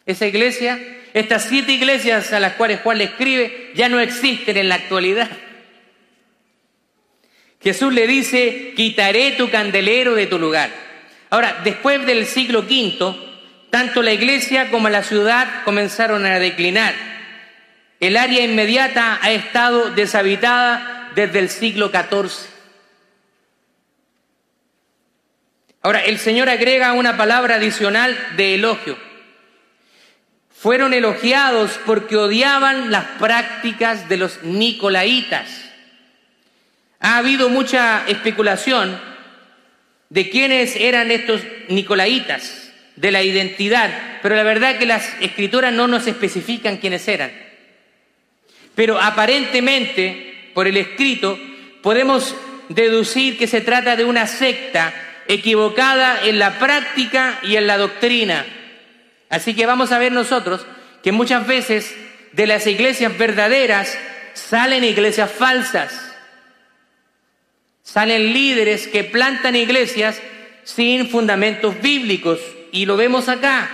Esa 0.07 0.27
iglesia, 0.27 0.79
estas 1.15 1.45
siete 1.45 1.73
iglesias 1.73 2.33
a 2.33 2.41
las 2.41 2.55
cuales 2.55 2.81
Juan 2.81 2.99
le 2.99 3.05
escribe, 3.05 3.73
ya 3.75 3.89
no 3.89 4.01
existen 4.01 4.57
en 4.57 4.69
la 4.69 4.75
actualidad. 4.77 5.31
Jesús 7.63 7.95
le 7.95 8.07
dice, 8.07 8.75
quitaré 8.77 9.33
tu 9.33 9.51
candelero 9.51 10.15
de 10.15 10.27
tu 10.27 10.39
lugar. 10.39 10.71
Ahora, 11.31 11.61
después 11.65 12.05
del 12.05 12.27
siglo 12.27 12.61
V, 12.61 13.17
tanto 13.71 14.03
la 14.03 14.13
iglesia 14.13 14.71
como 14.71 14.91
la 14.91 15.03
ciudad 15.03 15.65
comenzaron 15.65 16.27
a 16.27 16.39
declinar. 16.39 16.95
El 18.01 18.17
área 18.17 18.45
inmediata 18.45 19.19
ha 19.23 19.31
estado 19.31 19.91
deshabitada 19.91 21.11
desde 21.15 21.39
el 21.39 21.49
siglo 21.49 21.91
XIV. 21.91 22.55
Ahora, 25.83 26.05
el 26.05 26.19
Señor 26.19 26.49
agrega 26.49 26.95
una 26.95 27.17
palabra 27.17 27.57
adicional 27.57 28.17
de 28.37 28.55
elogio. 28.55 28.97
Fueron 30.51 30.95
elogiados 30.95 31.79
porque 31.85 32.17
odiaban 32.17 32.91
las 32.91 33.05
prácticas 33.19 34.09
de 34.09 34.17
los 34.17 34.43
nicolaitas. 34.43 35.71
Ha 37.01 37.19
habido 37.19 37.51
mucha 37.51 38.07
especulación 38.09 38.99
de 40.09 40.31
quiénes 40.31 40.75
eran 40.77 41.11
estos 41.11 41.43
nicolaitas, 41.69 42.73
de 42.97 43.11
la 43.11 43.23
identidad, 43.23 43.91
pero 44.23 44.37
la 44.37 44.43
verdad 44.43 44.79
que 44.79 44.87
las 44.87 45.13
escrituras 45.21 45.73
no 45.73 45.87
nos 45.87 46.07
especifican 46.07 46.79
quiénes 46.79 47.07
eran. 47.09 47.44
Pero 48.75 49.01
aparentemente, 49.01 50.51
por 50.55 50.67
el 50.67 50.77
escrito, 50.77 51.39
podemos 51.83 52.35
deducir 52.69 53.39
que 53.39 53.47
se 53.47 53.61
trata 53.61 53.97
de 53.97 54.05
una 54.05 54.27
secta 54.27 54.93
equivocada 55.29 56.25
en 56.25 56.39
la 56.39 56.59
práctica 56.59 57.39
y 57.43 57.57
en 57.57 57.67
la 57.67 57.79
doctrina. 57.79 58.45
Así 59.31 59.55
que 59.55 59.67
vamos 59.67 59.93
a 59.93 59.99
ver 59.99 60.13
nosotros 60.13 60.67
que 61.03 61.13
muchas 61.13 61.47
veces 61.47 61.95
de 62.33 62.47
las 62.47 62.67
iglesias 62.67 63.17
verdaderas 63.17 63.97
salen 64.35 64.85
iglesias 64.85 65.31
falsas. 65.31 66.15
Salen 67.83 68.33
líderes 68.33 68.89
que 68.89 69.05
plantan 69.05 69.57
iglesias 69.57 70.21
sin 70.65 71.09
fundamentos 71.09 71.81
bíblicos. 71.81 72.41
Y 72.73 72.87
lo 72.87 72.97
vemos 72.97 73.29
acá, 73.29 73.71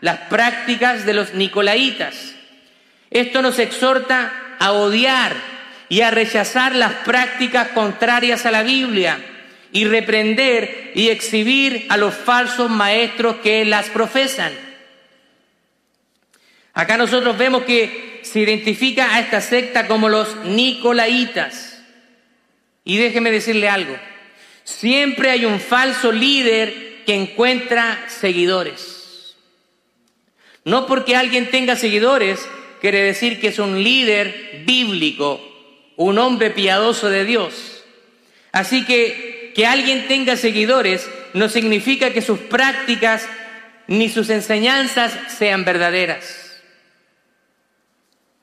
las 0.00 0.18
prácticas 0.28 1.04
de 1.06 1.14
los 1.14 1.34
nicolaitas. 1.34 2.34
Esto 3.10 3.42
nos 3.42 3.58
exhorta 3.58 4.56
a 4.58 4.72
odiar 4.72 5.34
y 5.88 6.02
a 6.02 6.10
rechazar 6.10 6.74
las 6.74 6.92
prácticas 7.04 7.68
contrarias 7.68 8.44
a 8.44 8.50
la 8.50 8.62
Biblia 8.62 9.18
y 9.72 9.84
reprender 9.84 10.92
y 10.94 11.08
exhibir 11.08 11.86
a 11.88 11.96
los 11.96 12.14
falsos 12.14 12.70
maestros 12.70 13.36
que 13.36 13.64
las 13.64 13.88
profesan. 13.88 14.52
Acá 16.74 16.96
nosotros 16.96 17.36
vemos 17.36 17.64
que 17.64 18.20
se 18.22 18.40
identifica 18.40 19.14
a 19.14 19.20
esta 19.20 19.40
secta 19.40 19.86
como 19.86 20.08
los 20.08 20.36
nicolaitas. 20.44 21.82
Y 22.84 22.98
déjeme 22.98 23.30
decirle 23.30 23.68
algo, 23.68 23.96
siempre 24.64 25.30
hay 25.30 25.44
un 25.44 25.60
falso 25.60 26.12
líder 26.12 27.04
que 27.04 27.14
encuentra 27.14 28.04
seguidores. 28.08 29.36
No 30.64 30.86
porque 30.86 31.16
alguien 31.16 31.50
tenga 31.50 31.76
seguidores 31.76 32.46
quiere 32.80 33.02
decir 33.02 33.40
que 33.40 33.48
es 33.48 33.58
un 33.58 33.82
líder 33.82 34.62
bíblico, 34.64 35.40
un 35.96 36.18
hombre 36.18 36.50
piadoso 36.50 37.08
de 37.08 37.24
Dios. 37.24 37.84
Así 38.52 38.84
que 38.84 39.52
que 39.58 39.66
alguien 39.66 40.06
tenga 40.06 40.36
seguidores 40.36 41.10
no 41.34 41.48
significa 41.48 42.12
que 42.12 42.22
sus 42.22 42.38
prácticas 42.38 43.28
ni 43.88 44.08
sus 44.08 44.30
enseñanzas 44.30 45.12
sean 45.36 45.64
verdaderas. 45.64 46.62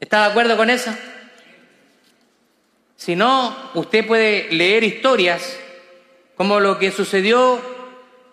¿Está 0.01 0.25
de 0.25 0.31
acuerdo 0.31 0.57
con 0.57 0.69
eso? 0.69 0.93
Si 2.97 3.15
no, 3.15 3.71
usted 3.75 4.05
puede 4.05 4.51
leer 4.51 4.83
historias 4.83 5.57
como 6.35 6.59
lo 6.59 6.77
que 6.77 6.91
sucedió 6.91 7.61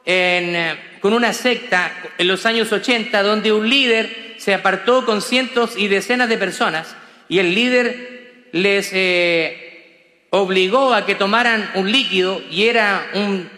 eh, 0.04 0.76
con 1.00 1.12
una 1.12 1.32
secta 1.32 1.96
en 2.18 2.26
los 2.26 2.46
años 2.46 2.72
80, 2.72 3.22
donde 3.22 3.52
un 3.52 3.70
líder 3.70 4.21
se 4.42 4.54
apartó 4.54 5.06
con 5.06 5.22
cientos 5.22 5.74
y 5.76 5.86
decenas 5.86 6.28
de 6.28 6.36
personas 6.36 6.96
y 7.28 7.38
el 7.38 7.54
líder 7.54 8.48
les 8.50 8.90
eh, 8.92 10.26
obligó 10.30 10.94
a 10.94 11.06
que 11.06 11.14
tomaran 11.14 11.70
un 11.76 11.92
líquido 11.92 12.42
y 12.50 12.64
era 12.64 13.08
un 13.14 13.48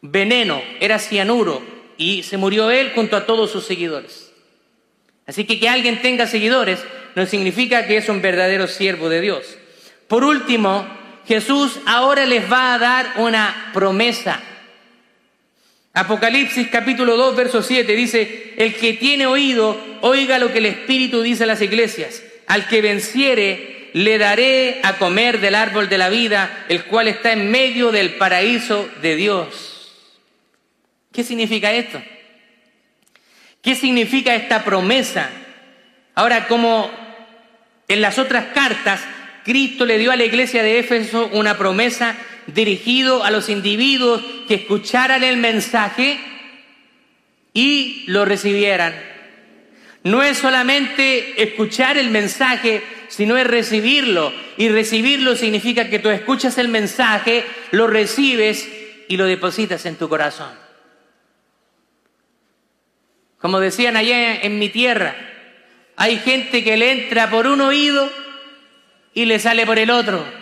veneno, 0.00 0.62
era 0.78 1.00
cianuro 1.00 1.60
y 1.96 2.22
se 2.22 2.36
murió 2.36 2.70
él 2.70 2.92
junto 2.94 3.16
a 3.16 3.26
todos 3.26 3.50
sus 3.50 3.66
seguidores. 3.66 4.32
Así 5.26 5.44
que 5.44 5.58
que 5.58 5.68
alguien 5.68 6.02
tenga 6.02 6.28
seguidores 6.28 6.78
no 7.16 7.26
significa 7.26 7.84
que 7.84 7.96
es 7.96 8.08
un 8.08 8.22
verdadero 8.22 8.68
siervo 8.68 9.08
de 9.08 9.20
Dios. 9.20 9.58
Por 10.06 10.22
último, 10.22 10.86
Jesús 11.26 11.80
ahora 11.84 12.26
les 12.26 12.48
va 12.48 12.74
a 12.74 12.78
dar 12.78 13.14
una 13.16 13.72
promesa. 13.74 14.40
Apocalipsis 15.94 16.68
capítulo 16.68 17.16
2, 17.16 17.36
verso 17.36 17.62
7 17.62 17.96
dice, 17.96 18.54
el 18.56 18.74
que 18.74 18.92
tiene 18.94 19.26
oído, 19.26 19.76
oiga 20.00 20.38
lo 20.38 20.52
que 20.52 20.58
el 20.58 20.66
Espíritu 20.66 21.22
dice 21.22 21.44
a 21.44 21.46
las 21.48 21.60
iglesias. 21.62 22.22
Al 22.46 22.66
que 22.68 22.80
venciere, 22.80 23.90
le 23.94 24.18
daré 24.18 24.80
a 24.82 24.98
comer 24.98 25.40
del 25.40 25.54
árbol 25.54 25.88
de 25.88 25.98
la 25.98 26.08
vida, 26.08 26.66
el 26.68 26.84
cual 26.84 27.08
está 27.08 27.32
en 27.32 27.50
medio 27.50 27.90
del 27.90 28.14
paraíso 28.14 28.88
de 29.02 29.16
Dios. 29.16 29.92
¿Qué 31.12 31.24
significa 31.24 31.72
esto? 31.72 32.00
¿Qué 33.62 33.74
significa 33.74 34.34
esta 34.34 34.64
promesa? 34.64 35.30
Ahora, 36.14 36.46
como 36.46 36.90
en 37.88 38.00
las 38.00 38.18
otras 38.18 38.46
cartas, 38.54 39.00
Cristo 39.44 39.84
le 39.84 39.98
dio 39.98 40.12
a 40.12 40.16
la 40.16 40.24
iglesia 40.24 40.62
de 40.62 40.78
Éfeso 40.78 41.28
una 41.32 41.56
promesa 41.56 42.14
dirigido 42.54 43.24
a 43.24 43.30
los 43.30 43.48
individuos 43.48 44.22
que 44.46 44.54
escucharan 44.54 45.22
el 45.22 45.36
mensaje 45.36 46.18
y 47.52 48.04
lo 48.06 48.24
recibieran. 48.24 48.94
No 50.04 50.22
es 50.22 50.38
solamente 50.38 51.42
escuchar 51.42 51.98
el 51.98 52.10
mensaje, 52.10 52.82
sino 53.08 53.36
es 53.36 53.46
recibirlo. 53.46 54.32
Y 54.56 54.68
recibirlo 54.68 55.36
significa 55.36 55.88
que 55.90 55.98
tú 55.98 56.08
escuchas 56.08 56.56
el 56.58 56.68
mensaje, 56.68 57.44
lo 57.72 57.86
recibes 57.86 58.68
y 59.08 59.16
lo 59.16 59.26
depositas 59.26 59.84
en 59.86 59.96
tu 59.96 60.08
corazón. 60.08 60.50
Como 63.38 63.60
decían 63.60 63.96
allá 63.96 64.36
en 64.36 64.58
mi 64.58 64.68
tierra, 64.68 65.14
hay 65.96 66.18
gente 66.18 66.64
que 66.64 66.76
le 66.76 66.92
entra 66.92 67.30
por 67.30 67.46
un 67.46 67.60
oído 67.60 68.10
y 69.14 69.26
le 69.26 69.38
sale 69.38 69.66
por 69.66 69.78
el 69.78 69.90
otro. 69.90 70.37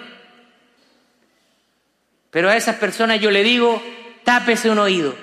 Pero 2.31 2.49
a 2.49 2.57
esas 2.57 2.77
personas 2.77 3.21
yo 3.21 3.31
le 3.31 3.43
digo, 3.43 3.83
tápese 4.25 4.71
un 4.71 4.79
oído, 4.79 5.15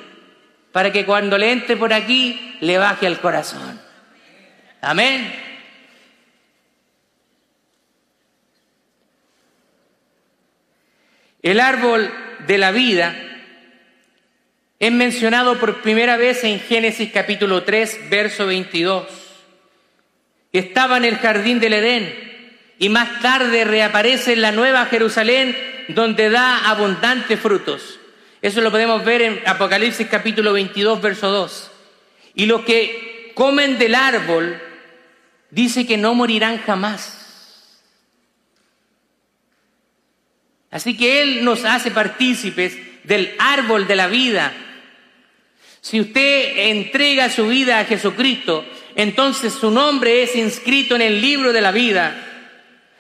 para 0.72 0.92
que 0.92 1.06
cuando 1.06 1.38
le 1.38 1.52
entre 1.52 1.78
por 1.78 1.94
aquí, 1.94 2.58
le 2.62 2.78
baje 2.78 3.08
al 3.08 3.20
corazón. 3.20 3.80
Amén. 4.82 5.32
El 11.42 11.60
árbol 11.60 12.10
de 12.48 12.58
la 12.58 12.72
vida 12.72 13.13
es 14.80 14.92
mencionado 14.92 15.60
por 15.60 15.82
primera 15.82 16.18
vez 16.18 16.44
en 16.44 16.60
Génesis 16.60 17.12
capítulo 17.12 17.63
3, 17.63 18.10
verso 18.10 18.46
22. 18.46 19.08
Estaba 20.52 20.98
en 20.98 21.06
el 21.06 21.18
jardín 21.18 21.60
del 21.60 21.74
Edén 21.74 22.58
y 22.80 22.89
más 22.89 23.22
tarde 23.22 23.63
reaparece 23.66 24.34
en 24.34 24.42
la 24.42 24.52
nueva 24.52 24.86
Jerusalén 24.86 25.56
donde 25.89 26.30
da 26.30 26.69
abundantes 26.69 27.39
frutos. 27.39 28.00
Eso 28.41 28.62
lo 28.62 28.72
podemos 28.72 29.04
ver 29.06 29.22
en 29.22 29.42
Apocalipsis 29.46 30.08
capítulo 30.08 30.54
22, 30.54 31.02
verso 31.02 31.31
2. 31.31 31.71
Y 32.36 32.46
los 32.46 32.62
que 32.62 33.31
comen 33.36 33.77
del 33.77 33.96
árbol, 33.96 34.62
dice 35.50 35.86
que 35.86 35.98
no 35.98 36.13
morirán 36.13 36.58
jamás. 36.60 37.19
Así 40.71 40.98
que 40.98 41.21
Él 41.21 41.46
nos 41.46 41.65
hace 41.65 41.92
partícipes 41.92 42.77
del 43.04 43.36
árbol 43.38 43.88
de 43.88 43.96
la 43.96 44.08
vida. 44.08 44.52
Si 45.81 46.00
usted 46.00 46.69
entrega 46.69 47.29
su 47.29 47.48
vida 47.48 47.79
a 47.79 47.86
Jesucristo, 47.86 48.65
entonces 48.96 49.54
su 49.54 49.69
nombre 49.69 50.23
es 50.23 50.36
inscrito 50.36 50.96
en 50.96 51.02
el 51.02 51.21
libro 51.21 51.54
de 51.54 51.62
la 51.62 51.71
vida 51.71 52.15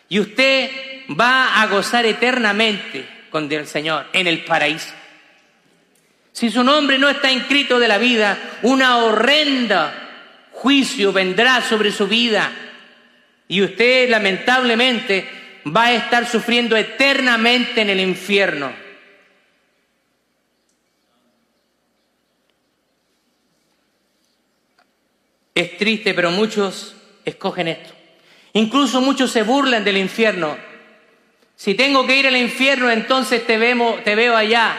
y 0.09 0.19
usted 0.19 0.69
va 1.09 1.61
a 1.61 1.67
gozar 1.67 2.05
eternamente 2.05 3.07
con 3.29 3.51
el 3.51 3.67
Señor 3.67 4.07
en 4.13 4.27
el 4.27 4.43
paraíso. 4.43 4.93
Si 6.31 6.49
su 6.49 6.63
nombre 6.63 6.97
no 6.97 7.09
está 7.09 7.31
inscrito 7.31 7.79
de 7.79 7.87
la 7.87 7.97
vida, 7.97 8.37
una 8.63 8.97
horrenda 8.97 10.03
juicio 10.51 11.11
vendrá 11.11 11.61
sobre 11.61 11.91
su 11.91 12.07
vida 12.07 12.51
y 13.47 13.61
usted 13.61 14.09
lamentablemente 14.09 15.27
va 15.65 15.85
a 15.85 15.93
estar 15.93 16.27
sufriendo 16.27 16.75
eternamente 16.75 17.81
en 17.81 17.89
el 17.89 17.99
infierno. 17.99 18.73
Es 25.55 25.77
triste, 25.77 26.13
pero 26.13 26.31
muchos 26.31 26.95
escogen 27.25 27.67
esto. 27.67 27.93
Incluso 28.53 29.01
muchos 29.01 29.31
se 29.31 29.43
burlan 29.43 29.83
del 29.83 29.97
infierno. 29.97 30.57
Si 31.63 31.75
tengo 31.75 32.05
que 32.05 32.17
ir 32.17 32.27
al 32.27 32.35
infierno, 32.35 32.91
entonces 32.91 33.47
te, 33.47 33.57
te 34.03 34.15
veo 34.15 34.35
allá. 34.35 34.75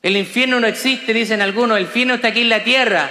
El 0.00 0.16
infierno 0.16 0.60
no 0.60 0.68
existe, 0.68 1.12
dicen 1.12 1.42
algunos, 1.42 1.76
el 1.76 1.82
infierno 1.82 2.14
está 2.14 2.28
aquí 2.28 2.42
en 2.42 2.48
la 2.48 2.62
tierra. 2.62 3.10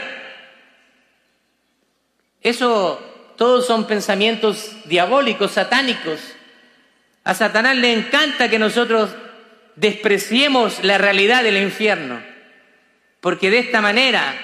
Eso, 2.40 3.34
todos 3.36 3.68
son 3.68 3.86
pensamientos 3.86 4.78
diabólicos, 4.86 5.52
satánicos. 5.52 6.22
A 7.26 7.34
Satanás 7.34 7.76
le 7.76 7.92
encanta 7.92 8.50
que 8.50 8.60
nosotros 8.60 9.10
despreciemos 9.76 10.86
la 10.86 10.98
realidad 10.98 11.44
del 11.44 11.58
infierno, 11.58 12.24
porque 13.20 13.50
de 13.50 13.60
esta 13.60 13.82
manera 13.82 14.36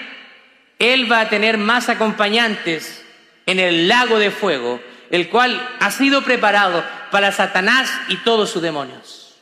él 0.78 1.10
va 1.10 1.20
a 1.20 1.30
tener 1.30 1.56
más 1.56 1.88
acompañantes 1.88 3.02
en 3.46 3.60
el 3.60 3.88
lago 3.88 4.18
de 4.18 4.30
fuego, 4.30 4.78
el 5.10 5.28
cual 5.28 5.76
ha 5.80 5.90
sido 5.90 6.22
preparado 6.22 6.84
para 7.10 7.32
Satanás 7.32 7.90
y 8.08 8.16
todos 8.18 8.50
sus 8.50 8.62
demonios. 8.62 9.36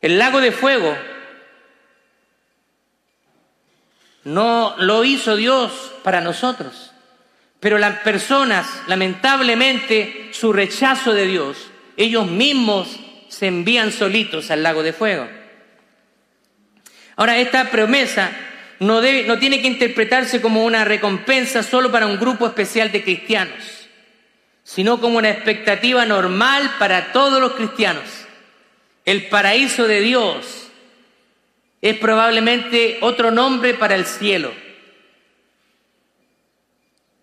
El 0.00 0.18
lago 0.18 0.40
de 0.40 0.52
fuego 0.52 0.96
no 4.24 4.74
lo 4.78 5.04
hizo 5.04 5.36
Dios 5.36 5.92
para 6.02 6.20
nosotros, 6.20 6.92
pero 7.60 7.78
las 7.78 8.00
personas, 8.00 8.66
lamentablemente, 8.86 10.30
su 10.32 10.52
rechazo 10.52 11.12
de 11.12 11.26
Dios, 11.26 11.70
ellos 11.96 12.26
mismos 12.26 12.96
se 13.28 13.46
envían 13.46 13.92
solitos 13.92 14.50
al 14.50 14.62
lago 14.62 14.82
de 14.82 14.92
fuego. 14.92 15.28
Ahora, 17.16 17.38
esta 17.38 17.70
promesa 17.70 18.30
no, 18.78 19.00
no 19.00 19.38
tiene 19.38 19.60
que 19.60 19.66
interpretarse 19.66 20.40
como 20.40 20.64
una 20.64 20.84
recompensa 20.84 21.64
solo 21.64 21.90
para 21.90 22.06
un 22.06 22.18
grupo 22.18 22.46
especial 22.46 22.92
de 22.92 23.02
cristianos, 23.02 23.77
sino 24.68 25.00
como 25.00 25.16
una 25.16 25.30
expectativa 25.30 26.04
normal 26.04 26.74
para 26.78 27.10
todos 27.10 27.40
los 27.40 27.52
cristianos. 27.52 28.04
El 29.06 29.28
paraíso 29.28 29.88
de 29.88 30.02
Dios 30.02 30.68
es 31.80 31.96
probablemente 31.96 32.98
otro 33.00 33.30
nombre 33.30 33.72
para 33.72 33.94
el 33.94 34.04
cielo. 34.04 34.52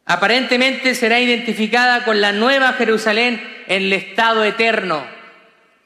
Aparentemente 0.07 0.95
será 0.95 1.19
identificada 1.19 2.03
con 2.03 2.19
la 2.19 2.31
nueva 2.31 2.73
Jerusalén 2.73 3.39
en 3.67 3.83
el 3.83 3.93
estado 3.93 4.43
eterno. 4.43 5.05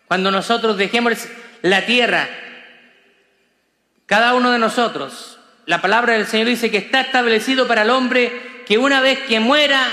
Cuando 0.08 0.32
nosotros 0.32 0.78
dejemos 0.78 1.28
la 1.62 1.86
tierra, 1.86 2.30
cada 4.06 4.34
uno 4.34 4.52
de 4.52 4.60
nosotros 4.60 5.40
la 5.66 5.82
palabra 5.82 6.14
del 6.14 6.26
Señor 6.26 6.48
dice 6.48 6.72
que 6.72 6.78
está 6.78 7.02
establecido 7.02 7.68
para 7.68 7.82
el 7.82 7.90
hombre 7.90 8.64
que 8.66 8.78
una 8.78 9.02
vez 9.02 9.20
que 9.28 9.42
muera, 9.42 9.86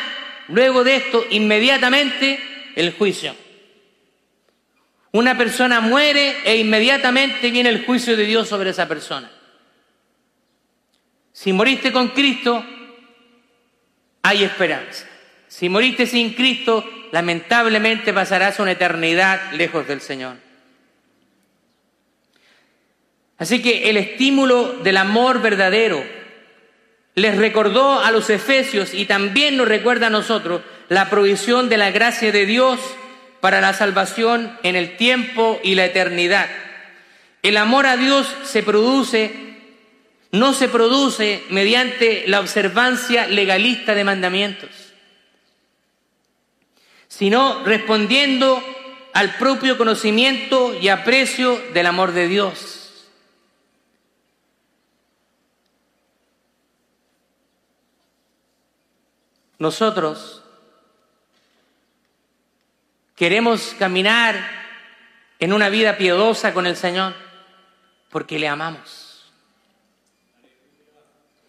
luego 0.49 0.85
de 0.85 0.97
esto, 0.97 1.25
inmediatamente 1.31 2.39
el 2.75 2.93
juicio. 2.93 3.35
Una 5.13 5.37
persona 5.39 5.81
muere 5.81 6.37
e 6.45 6.59
inmediatamente 6.59 7.51
viene 7.51 7.71
el 7.71 7.85
juicio 7.85 8.17
de 8.17 8.27
Dios 8.27 8.49
sobre 8.49 8.71
esa 8.71 8.87
persona. 8.87 9.31
Si 11.33 11.53
moriste 11.53 11.91
con 11.93 12.09
Cristo, 12.09 12.65
hay 14.23 14.45
esperanza. 14.45 15.07
Si 15.49 15.69
moriste 15.69 16.07
sin 16.07 16.35
Cristo, 16.35 16.85
lamentablemente 17.13 18.13
pasarás 18.13 18.59
una 18.59 18.73
eternidad 18.73 19.53
lejos 19.53 19.87
del 19.87 20.01
Señor. 20.01 20.37
Así 23.39 23.63
que 23.63 23.91
el 23.91 23.97
estímulo 23.97 24.79
del 24.83 24.97
amor 24.97 25.41
verdadero 25.41 26.03
les 27.17 27.35
recordó 27.35 27.99
a 27.99 28.11
los 28.11 28.29
efesios 28.29 28.93
y 28.93 29.07
también 29.07 29.57
nos 29.57 29.67
recuerda 29.67 30.09
a 30.09 30.11
nosotros 30.11 30.61
la 30.91 31.09
provisión 31.09 31.71
de 31.71 31.79
la 31.79 31.91
gracia 31.91 32.31
de 32.31 32.45
Dios 32.45 32.79
para 33.41 33.63
la 33.63 33.73
salvación 33.73 34.57
en 34.63 34.77
el 34.77 34.99
tiempo 34.99 35.59
y 35.65 35.75
la 35.77 35.87
eternidad. 35.87 36.47
El 37.43 37.57
amor 37.57 37.87
a 37.87 37.97
Dios 37.97 38.31
se 38.45 38.63
produce, 38.63 39.33
no 40.31 40.53
se 40.53 40.69
produce 40.69 41.43
mediante 41.49 42.25
la 42.27 42.41
observancia 42.41 43.27
legalista 43.27 43.95
de 43.95 44.05
mandamientos, 44.05 44.69
sino 47.09 47.65
respondiendo 47.65 48.63
al 49.15 49.37
propio 49.37 49.79
conocimiento 49.79 50.77
y 50.79 50.89
aprecio 50.89 51.59
del 51.73 51.87
amor 51.87 52.13
de 52.13 52.29
Dios. 52.29 52.76
Nosotros 59.59 60.43
queremos 63.15 63.75
caminar 63.79 64.37
en 65.39 65.53
una 65.53 65.69
vida 65.69 65.97
piadosa 65.97 66.53
con 66.53 66.67
el 66.67 66.77
Señor 66.77 67.15
porque 68.11 68.39
le 68.39 68.49
amamos. 68.49 69.33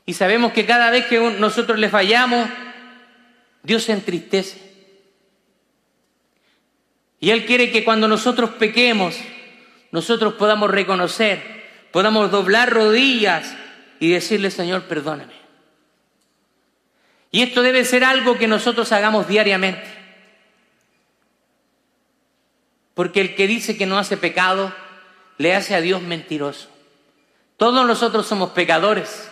Y 0.05 0.13
sabemos 0.13 0.53
que 0.53 0.65
cada 0.65 0.89
vez 0.89 1.05
que 1.07 1.19
nosotros 1.19 1.77
le 1.77 1.89
fallamos, 1.89 2.49
Dios 3.61 3.83
se 3.83 3.91
entristece. 3.91 4.67
Y 7.19 7.31
Él 7.31 7.45
quiere 7.45 7.71
que 7.71 7.83
cuando 7.83 8.07
nosotros 8.07 8.51
pequemos, 8.51 9.17
nosotros 9.91 10.35
podamos 10.35 10.71
reconocer, 10.71 11.65
podamos 11.91 12.31
doblar 12.31 12.69
rodillas 12.69 13.55
y 13.99 14.11
decirle, 14.11 14.51
Señor, 14.51 14.83
perdóname. 14.83 15.36
Y 17.31 17.41
esto 17.41 17.61
debe 17.61 17.83
ser 17.85 18.03
algo 18.03 18.37
que 18.37 18.47
nosotros 18.47 18.91
hagamos 18.91 19.27
diariamente. 19.27 19.83
Porque 22.93 23.21
el 23.21 23.35
que 23.35 23.47
dice 23.47 23.77
que 23.77 23.85
no 23.85 23.97
hace 23.97 24.17
pecado, 24.17 24.73
le 25.37 25.55
hace 25.55 25.75
a 25.75 25.81
Dios 25.81 26.01
mentiroso. 26.01 26.69
Todos 27.57 27.85
nosotros 27.85 28.25
somos 28.25 28.51
pecadores. 28.51 29.29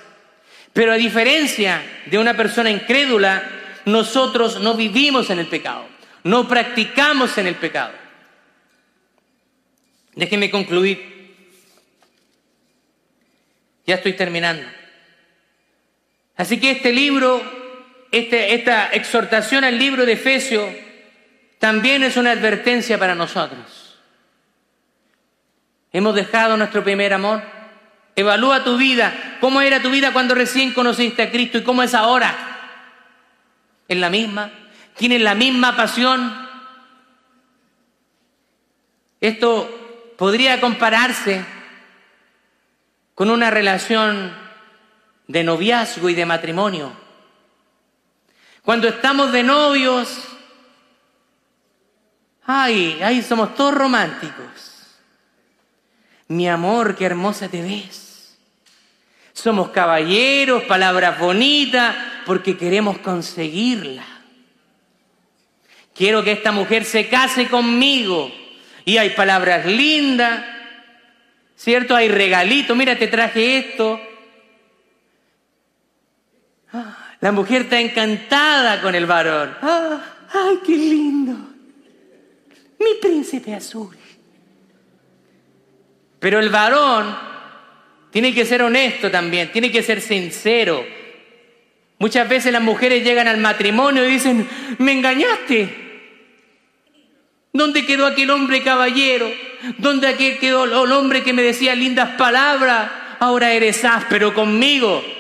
Pero 0.73 0.91
a 0.91 0.97
diferencia 0.97 1.81
de 2.05 2.17
una 2.17 2.35
persona 2.35 2.69
incrédula, 2.69 3.43
nosotros 3.85 4.59
no 4.59 4.73
vivimos 4.73 5.29
en 5.29 5.39
el 5.39 5.47
pecado, 5.47 5.87
no 6.23 6.47
practicamos 6.47 7.37
en 7.37 7.47
el 7.47 7.55
pecado. 7.55 7.93
Déjenme 10.15 10.49
concluir. 10.49 11.13
Ya 13.87 13.95
estoy 13.95 14.13
terminando. 14.13 14.67
Así 16.35 16.59
que 16.59 16.71
este 16.71 16.91
libro 16.91 17.64
este, 18.19 18.53
esta 18.53 18.87
exhortación 18.93 19.65
al 19.65 19.77
libro 19.77 20.05
de 20.05 20.13
Efesios 20.13 20.69
también 21.59 22.01
es 22.01 22.15
una 22.15 22.31
advertencia 22.31 22.97
para 22.97 23.13
nosotros. 23.13 23.99
Hemos 25.91 26.15
dejado 26.15 26.55
nuestro 26.55 26.81
primer 26.81 27.13
amor. 27.13 27.43
Evalúa 28.15 28.63
tu 28.63 28.77
vida. 28.77 29.37
¿Cómo 29.41 29.59
era 29.59 29.81
tu 29.81 29.89
vida 29.89 30.13
cuando 30.13 30.33
recién 30.33 30.73
conociste 30.73 31.23
a 31.23 31.29
Cristo 31.29 31.57
y 31.57 31.63
cómo 31.63 31.83
es 31.83 31.93
ahora? 31.93 32.33
¿Es 33.85 33.97
la 33.97 34.09
misma? 34.09 34.49
¿Tienes 34.95 35.21
la 35.21 35.35
misma 35.35 35.75
pasión? 35.75 36.47
Esto 39.19 40.13
podría 40.17 40.61
compararse 40.61 41.43
con 43.13 43.29
una 43.29 43.51
relación 43.51 44.33
de 45.27 45.43
noviazgo 45.43 46.07
y 46.09 46.13
de 46.13 46.25
matrimonio. 46.25 47.04
Cuando 48.65 48.87
estamos 48.87 49.31
de 49.31 49.43
novios, 49.43 50.09
ay, 52.43 52.99
ay, 53.03 53.21
somos 53.21 53.53
todos 53.53 53.75
románticos. 53.75 54.97
Mi 56.27 56.49
amor, 56.49 56.95
qué 56.95 57.05
hermosa 57.05 57.47
te 57.47 57.61
ves. 57.61 58.39
Somos 59.33 59.69
caballeros, 59.69 60.63
palabras 60.63 61.19
bonitas, 61.19 61.95
porque 62.25 62.57
queremos 62.57 62.97
conseguirla. 62.97 64.03
Quiero 65.93 66.23
que 66.23 66.31
esta 66.31 66.51
mujer 66.51 66.85
se 66.85 67.07
case 67.07 67.47
conmigo. 67.47 68.31
Y 68.83 68.97
hay 68.97 69.11
palabras 69.11 69.67
lindas, 69.67 70.43
¿cierto? 71.55 71.95
Hay 71.95 72.07
regalitos, 72.07 72.75
mira, 72.75 72.97
te 72.97 73.07
traje 73.07 73.57
esto. 73.57 74.01
Ah, 76.73 77.04
la 77.25 77.31
mujer 77.31 77.63
está 77.63 77.79
encantada 77.79 78.83
con 78.83 78.93
el 78.93 79.07
varón. 79.07 79.57
Ah, 79.59 79.99
¡Ay, 80.31 80.59
qué 80.63 80.73
lindo! 80.73 81.33
Mi 82.79 82.93
príncipe 83.01 83.55
azul. 83.55 83.97
Pero 86.19 86.39
el 86.39 86.49
varón 86.49 87.17
tiene 88.11 88.31
que 88.31 88.45
ser 88.45 88.61
honesto 88.61 89.09
también, 89.09 89.51
tiene 89.51 89.71
que 89.71 89.81
ser 89.81 90.01
sincero. 90.01 90.85
Muchas 91.97 92.29
veces 92.29 92.53
las 92.53 92.61
mujeres 92.61 93.03
llegan 93.03 93.27
al 93.27 93.37
matrimonio 93.37 94.07
y 94.07 94.11
dicen, 94.11 94.47
me 94.77 94.91
engañaste. 94.91 96.11
¿Dónde 97.51 97.87
quedó 97.87 98.05
aquel 98.05 98.29
hombre 98.29 98.61
caballero? 98.61 99.27
¿Dónde 99.79 100.15
quedó 100.39 100.65
el 100.65 100.91
hombre 100.91 101.23
que 101.23 101.33
me 101.33 101.41
decía 101.41 101.73
lindas 101.73 102.17
palabras? 102.17 102.87
Ahora 103.17 103.51
eres 103.51 103.83
áspero 103.83 104.31
conmigo. 104.31 105.14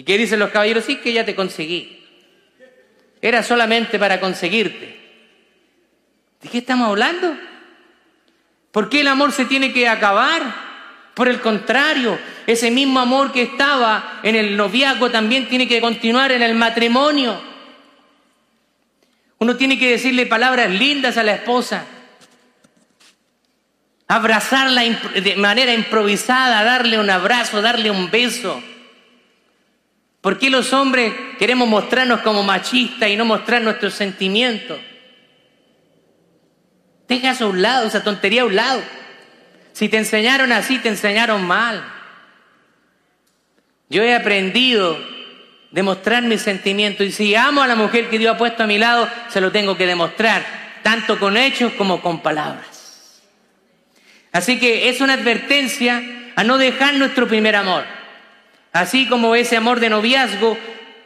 ¿Y 0.00 0.02
qué 0.02 0.16
dicen 0.16 0.38
los 0.38 0.48
caballeros? 0.48 0.86
Sí, 0.86 0.96
que 0.96 1.12
ya 1.12 1.26
te 1.26 1.34
conseguí. 1.34 2.02
Era 3.20 3.42
solamente 3.42 3.98
para 3.98 4.18
conseguirte. 4.18 4.98
¿De 6.40 6.48
qué 6.48 6.56
estamos 6.56 6.88
hablando? 6.88 7.36
¿Por 8.72 8.88
qué 8.88 9.02
el 9.02 9.08
amor 9.08 9.30
se 9.30 9.44
tiene 9.44 9.74
que 9.74 9.86
acabar? 9.86 10.40
Por 11.12 11.28
el 11.28 11.42
contrario, 11.42 12.18
ese 12.46 12.70
mismo 12.70 12.98
amor 12.98 13.30
que 13.30 13.42
estaba 13.42 14.20
en 14.22 14.36
el 14.36 14.56
noviazgo 14.56 15.10
también 15.10 15.50
tiene 15.50 15.68
que 15.68 15.82
continuar 15.82 16.32
en 16.32 16.40
el 16.40 16.54
matrimonio. 16.54 17.38
Uno 19.36 19.54
tiene 19.56 19.78
que 19.78 19.90
decirle 19.90 20.24
palabras 20.24 20.70
lindas 20.70 21.18
a 21.18 21.22
la 21.22 21.34
esposa, 21.34 21.84
abrazarla 24.08 24.80
de 24.80 25.36
manera 25.36 25.74
improvisada, 25.74 26.64
darle 26.64 26.98
un 26.98 27.10
abrazo, 27.10 27.60
darle 27.60 27.90
un 27.90 28.10
beso. 28.10 28.62
¿Por 30.20 30.38
qué 30.38 30.50
los 30.50 30.72
hombres 30.72 31.14
queremos 31.38 31.66
mostrarnos 31.68 32.20
como 32.20 32.42
machistas 32.42 33.08
y 33.08 33.16
no 33.16 33.24
mostrar 33.24 33.62
nuestros 33.62 33.94
sentimientos? 33.94 34.78
Deja 37.08 37.30
eso 37.30 37.46
a 37.46 37.48
un 37.48 37.62
lado, 37.62 37.86
esa 37.86 38.04
tontería 38.04 38.42
a 38.42 38.44
un 38.44 38.54
lado. 38.54 38.82
Si 39.72 39.88
te 39.88 39.96
enseñaron 39.96 40.52
así, 40.52 40.78
te 40.78 40.88
enseñaron 40.88 41.46
mal. 41.46 41.82
Yo 43.88 44.02
he 44.02 44.14
aprendido 44.14 44.98
de 45.70 45.82
mostrar 45.82 46.22
mis 46.22 46.42
sentimientos 46.42 47.06
y 47.06 47.12
si 47.12 47.34
amo 47.34 47.62
a 47.62 47.66
la 47.66 47.74
mujer 47.74 48.10
que 48.10 48.18
Dios 48.18 48.34
ha 48.34 48.38
puesto 48.38 48.62
a 48.62 48.66
mi 48.66 48.78
lado, 48.78 49.08
se 49.28 49.40
lo 49.40 49.50
tengo 49.50 49.76
que 49.76 49.86
demostrar, 49.86 50.44
tanto 50.82 51.18
con 51.18 51.36
hechos 51.36 51.72
como 51.72 52.00
con 52.02 52.20
palabras. 52.22 53.22
Así 54.32 54.58
que 54.58 54.88
es 54.88 55.00
una 55.00 55.14
advertencia 55.14 56.02
a 56.36 56.44
no 56.44 56.58
dejar 56.58 56.94
nuestro 56.94 57.26
primer 57.26 57.56
amor. 57.56 57.84
Así 58.72 59.06
como 59.06 59.34
ese 59.34 59.56
amor 59.56 59.80
de 59.80 59.90
noviazgo, 59.90 60.56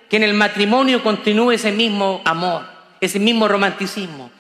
que 0.09 0.17
en 0.17 0.23
el 0.23 0.35
matrimonio 0.35 1.03
continúe 1.03 1.53
ese 1.53 1.73
mismo 1.73 2.21
amor, 2.25 2.67
ese 3.01 3.19
mismo 3.19 3.49
romanticismo. 3.49 4.31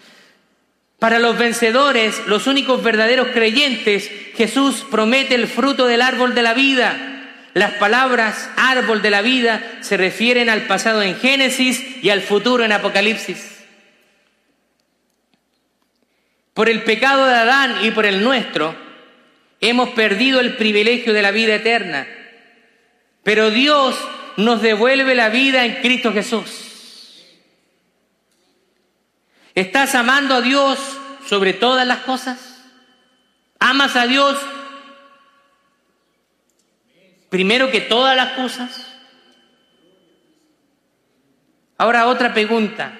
Para 0.99 1.19
los 1.19 1.37
vencedores, 1.37 2.23
los 2.27 2.47
únicos 2.47 2.83
verdaderos 2.83 3.29
creyentes, 3.29 4.11
Jesús 4.37 4.87
promete 4.91 5.35
el 5.35 5.49
fruto 5.49 5.87
del 5.87 6.03
árbol 6.03 6.35
de 6.35 6.43
la 6.43 6.55
vida. 6.55 6.97
Las 7.55 7.75
palabras 7.75 8.51
árbol 8.57 9.03
de 9.03 9.11
la 9.11 9.23
vida 9.23 9.63
se 9.81 9.97
refieren 9.97 10.49
al 10.49 10.63
pasado 10.63 11.03
en 11.03 11.17
Génesis 11.17 12.03
y 12.03 12.11
al 12.11 12.21
futuro 12.21 12.65
en 12.65 12.73
Apocalipsis. 12.73 13.65
Por 16.53 16.69
el 16.69 16.83
pecado 16.83 17.27
de 17.27 17.35
Adán 17.35 17.85
y 17.85 17.91
por 17.91 18.07
el 18.07 18.23
nuestro, 18.23 18.75
hemos 19.61 19.91
perdido 19.91 20.41
el 20.41 20.57
privilegio 20.57 21.13
de 21.13 21.23
la 21.23 21.33
vida 21.33 21.57
eterna. 21.57 22.07
Pero 23.25 23.51
Dios 23.51 23.97
nos 24.37 24.63
devuelve 24.63 25.15
la 25.15 25.31
vida 25.31 25.65
en 25.65 25.81
Cristo 25.81 26.13
Jesús. 26.13 26.65
¿Estás 29.55 29.95
amando 29.95 30.35
a 30.35 30.41
Dios 30.41 30.79
sobre 31.27 31.55
todas 31.55 31.87
las 31.87 32.01
cosas? 32.01 32.63
¿Amas 33.59 33.97
a 33.97 34.07
Dios 34.07 34.39
primero 37.31 37.71
que 37.71 37.81
todas 37.81 38.17
las 38.17 38.33
cosas? 38.33 38.87
Ahora 41.79 42.07
otra 42.07 42.35
pregunta. 42.35 42.99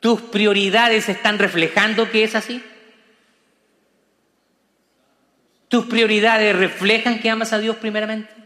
¿Tus 0.00 0.20
prioridades 0.20 1.08
están 1.08 1.38
reflejando 1.38 2.10
que 2.10 2.24
es 2.24 2.34
así? 2.34 2.62
¿Tus 5.68 5.86
prioridades 5.86 6.56
reflejan 6.56 7.20
que 7.20 7.30
amas 7.30 7.52
a 7.52 7.58
Dios 7.58 7.76
primeramente? 7.76 8.37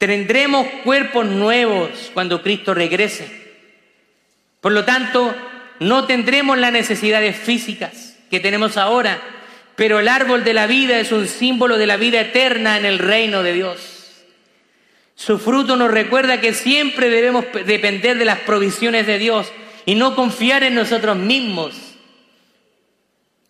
Tendremos 0.00 0.66
cuerpos 0.82 1.26
nuevos 1.26 2.10
cuando 2.14 2.42
Cristo 2.42 2.72
regrese. 2.72 3.30
Por 4.62 4.72
lo 4.72 4.86
tanto, 4.86 5.34
no 5.78 6.06
tendremos 6.06 6.56
las 6.56 6.72
necesidades 6.72 7.36
físicas 7.36 8.16
que 8.30 8.40
tenemos 8.40 8.78
ahora, 8.78 9.20
pero 9.76 10.00
el 10.00 10.08
árbol 10.08 10.42
de 10.42 10.54
la 10.54 10.66
vida 10.66 10.98
es 10.98 11.12
un 11.12 11.28
símbolo 11.28 11.76
de 11.76 11.86
la 11.86 11.98
vida 11.98 12.18
eterna 12.18 12.78
en 12.78 12.86
el 12.86 12.98
reino 12.98 13.42
de 13.42 13.52
Dios. 13.52 14.24
Su 15.16 15.38
fruto 15.38 15.76
nos 15.76 15.90
recuerda 15.90 16.40
que 16.40 16.54
siempre 16.54 17.10
debemos 17.10 17.44
depender 17.66 18.16
de 18.16 18.24
las 18.24 18.38
provisiones 18.38 19.06
de 19.06 19.18
Dios 19.18 19.52
y 19.84 19.96
no 19.96 20.16
confiar 20.16 20.62
en 20.62 20.76
nosotros 20.76 21.18
mismos. 21.18 21.74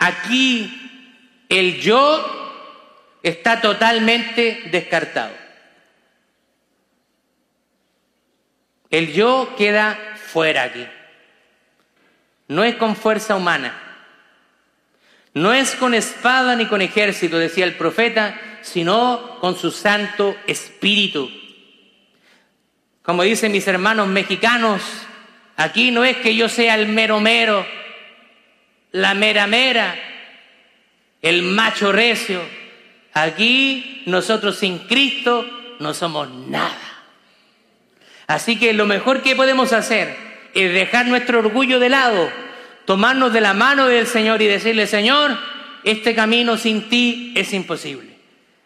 Aquí 0.00 1.44
el 1.48 1.80
yo 1.80 2.26
está 3.22 3.60
totalmente 3.60 4.62
descartado. 4.72 5.49
El 8.90 9.12
yo 9.12 9.54
queda 9.56 9.98
fuera 10.16 10.64
aquí. 10.64 10.86
No 12.48 12.64
es 12.64 12.74
con 12.74 12.96
fuerza 12.96 13.36
humana. 13.36 13.90
No 15.32 15.52
es 15.52 15.76
con 15.76 15.94
espada 15.94 16.56
ni 16.56 16.66
con 16.66 16.82
ejército, 16.82 17.38
decía 17.38 17.64
el 17.64 17.76
profeta, 17.76 18.40
sino 18.62 19.38
con 19.40 19.56
su 19.56 19.70
Santo 19.70 20.36
Espíritu. 20.46 21.30
Como 23.02 23.22
dicen 23.22 23.52
mis 23.52 23.66
hermanos 23.68 24.08
mexicanos, 24.08 24.82
aquí 25.56 25.92
no 25.92 26.04
es 26.04 26.16
que 26.16 26.34
yo 26.34 26.48
sea 26.48 26.74
el 26.74 26.88
mero 26.88 27.20
mero, 27.20 27.64
la 28.90 29.14
mera 29.14 29.46
mera, 29.46 29.94
el 31.22 31.42
macho 31.42 31.92
recio. 31.92 32.42
Aquí 33.12 34.02
nosotros 34.06 34.58
sin 34.58 34.80
Cristo 34.80 35.46
no 35.78 35.94
somos 35.94 36.28
nada. 36.28 36.89
Así 38.30 38.54
que 38.60 38.72
lo 38.72 38.86
mejor 38.86 39.22
que 39.22 39.34
podemos 39.34 39.72
hacer 39.72 40.14
es 40.54 40.72
dejar 40.72 41.06
nuestro 41.06 41.40
orgullo 41.40 41.80
de 41.80 41.88
lado, 41.88 42.30
tomarnos 42.84 43.32
de 43.32 43.40
la 43.40 43.54
mano 43.54 43.88
del 43.88 44.06
Señor 44.06 44.40
y 44.40 44.46
decirle, 44.46 44.86
Señor, 44.86 45.36
este 45.82 46.14
camino 46.14 46.56
sin 46.56 46.88
ti 46.88 47.32
es 47.34 47.52
imposible. 47.52 48.08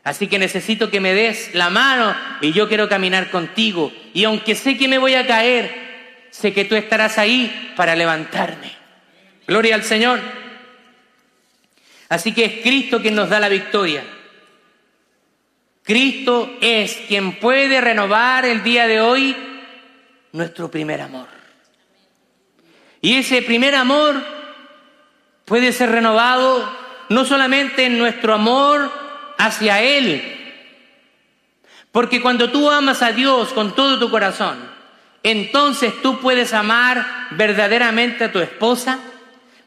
Así 0.03 0.27
que 0.27 0.39
necesito 0.39 0.91
que 0.91 1.01
me 1.01 1.15
des 1.15 1.55
la 1.55 1.71
mano 1.71 2.15
y 2.43 2.53
yo 2.53 2.69
quiero 2.69 2.91
caminar 2.91 3.31
contigo. 3.31 3.91
Y 4.13 4.25
aunque 4.25 4.55
sé 4.55 4.77
que 4.77 4.87
me 4.87 4.99
voy 4.99 5.15
a 5.15 5.27
caer, 5.27 5.75
sé 6.31 6.53
que 6.53 6.67
tú 6.67 6.75
estarás 6.75 7.17
ahí 7.17 7.73
para 7.75 7.97
levantarme. 7.97 8.71
Gloria 9.47 9.77
al 9.77 9.85
Señor. 9.85 10.21
Así 12.11 12.33
que 12.33 12.45
es 12.45 12.53
Cristo 12.63 13.01
quien 13.01 13.15
nos 13.15 13.31
da 13.31 13.41
la 13.41 13.49
victoria. 13.49 14.05
Cristo 15.83 16.59
es 16.61 16.99
quien 17.09 17.37
puede 17.37 17.81
renovar 17.81 18.45
el 18.45 18.63
día 18.63 18.87
de 18.87 19.01
hoy 19.01 19.35
nuestro 20.35 20.69
primer 20.69 21.01
amor. 21.01 21.29
Y 23.01 23.17
ese 23.17 23.41
primer 23.43 23.77
amor 23.77 24.17
puede 25.45 25.73
ser 25.73 25.93
renovado 25.93 26.69
no 27.09 27.25
solamente 27.25 27.87
en 27.87 27.99
nuestro 27.99 28.35
amor 28.35 28.91
hacia 29.39 29.81
Él, 29.81 30.23
porque 31.93 32.21
cuando 32.21 32.51
tú 32.51 32.69
amas 32.69 33.03
a 33.03 33.13
Dios 33.13 33.53
con 33.53 33.77
todo 33.77 34.01
tu 34.01 34.11
corazón, 34.11 34.59
entonces 35.23 36.03
tú 36.03 36.19
puedes 36.19 36.53
amar 36.53 37.07
verdaderamente 37.31 38.25
a 38.25 38.33
tu 38.33 38.41
esposa, 38.41 38.99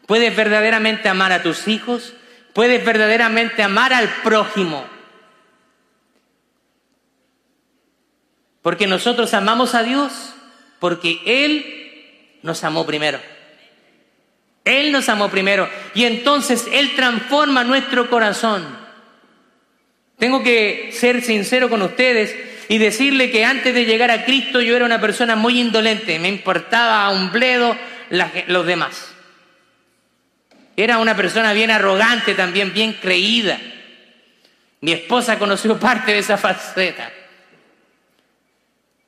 puedes 0.06 0.36
verdaderamente 0.36 1.08
amar 1.08 1.32
a 1.32 1.42
tus 1.42 1.70
hijos, 1.70 2.14
puedes 2.52 2.84
verdaderamente 2.84 3.64
amar 3.64 3.94
al 3.94 4.10
prójimo. 4.22 4.86
Porque 8.62 8.86
nosotros 8.86 9.34
amamos 9.34 9.74
a 9.74 9.84
Dios 9.84 10.34
porque 10.80 11.20
Él 11.26 12.40
nos 12.44 12.64
amó 12.64 12.86
primero. 12.86 13.20
Él 14.66 14.92
nos 14.92 15.08
amó 15.08 15.30
primero 15.30 15.70
y 15.94 16.04
entonces 16.06 16.68
Él 16.72 16.96
transforma 16.96 17.64
nuestro 17.64 18.10
corazón. 18.10 18.66
Tengo 20.18 20.44
que 20.44 20.90
ser 20.92 21.22
sincero 21.22 21.70
con 21.70 21.82
ustedes 21.82 22.36
y 22.68 22.78
decirle 22.78 23.32
que 23.32 23.46
antes 23.46 23.74
de 23.74 23.86
llegar 23.86 24.12
a 24.12 24.26
Cristo 24.26 24.62
yo 24.62 24.76
era 24.76 24.86
una 24.86 25.00
persona 25.00 25.36
muy 25.36 25.60
indolente, 25.60 26.20
me 26.20 26.28
importaba 26.28 27.10
un 27.10 27.32
bledo 27.32 27.78
los 28.10 28.66
demás. 28.66 29.14
Era 30.76 31.00
una 31.00 31.16
persona 31.16 31.54
bien 31.54 31.72
arrogante 31.72 32.34
también, 32.36 32.74
bien 32.74 32.94
creída. 32.94 33.60
Mi 34.82 34.92
esposa 34.92 35.40
conoció 35.40 35.80
parte 35.80 36.12
de 36.14 36.20
esa 36.20 36.38
faceta. 36.38 37.12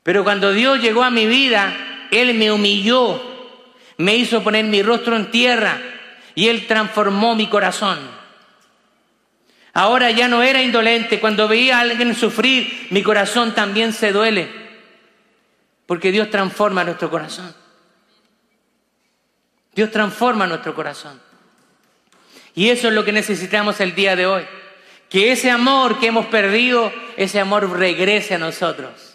Pero 0.02 0.24
cuando 0.24 0.52
Dios 0.52 0.80
llegó 0.80 1.02
a 1.02 1.10
mi 1.10 1.26
vida, 1.26 2.08
Él 2.10 2.34
me 2.34 2.50
humilló 2.50 3.30
me 4.00 4.16
hizo 4.16 4.42
poner 4.42 4.64
mi 4.64 4.82
rostro 4.82 5.14
en 5.14 5.30
tierra 5.30 5.78
y 6.34 6.48
Él 6.48 6.66
transformó 6.66 7.34
mi 7.34 7.48
corazón. 7.48 7.98
Ahora 9.74 10.10
ya 10.10 10.26
no 10.26 10.42
era 10.42 10.62
indolente, 10.62 11.20
cuando 11.20 11.46
veía 11.46 11.76
a 11.76 11.80
alguien 11.82 12.14
sufrir, 12.14 12.88
mi 12.90 13.02
corazón 13.02 13.54
también 13.54 13.92
se 13.92 14.10
duele. 14.10 14.48
Porque 15.84 16.10
Dios 16.10 16.30
transforma 16.30 16.82
nuestro 16.82 17.10
corazón. 17.10 17.54
Dios 19.74 19.90
transforma 19.90 20.46
nuestro 20.46 20.74
corazón. 20.74 21.20
Y 22.54 22.70
eso 22.70 22.88
es 22.88 22.94
lo 22.94 23.04
que 23.04 23.12
necesitamos 23.12 23.80
el 23.80 23.94
día 23.94 24.16
de 24.16 24.26
hoy. 24.26 24.44
Que 25.10 25.30
ese 25.30 25.50
amor 25.50 25.98
que 26.00 26.06
hemos 26.06 26.26
perdido, 26.26 26.90
ese 27.18 27.38
amor 27.38 27.68
regrese 27.78 28.34
a 28.34 28.38
nosotros. 28.38 29.09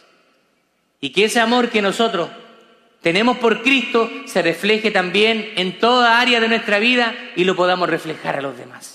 Y 1.05 1.11
que 1.11 1.25
ese 1.25 1.39
amor 1.39 1.69
que 1.69 1.83
nosotros 1.83 2.29
tenemos 3.03 3.37
por 3.37 3.61
Cristo 3.61 4.09
se 4.25 4.41
refleje 4.41 4.89
también 4.89 5.51
en 5.55 5.77
toda 5.77 6.19
área 6.19 6.39
de 6.39 6.47
nuestra 6.47 6.79
vida 6.79 7.13
y 7.35 7.43
lo 7.43 7.55
podamos 7.55 7.87
reflejar 7.87 8.37
a 8.37 8.41
los 8.41 8.57
demás. 8.57 8.94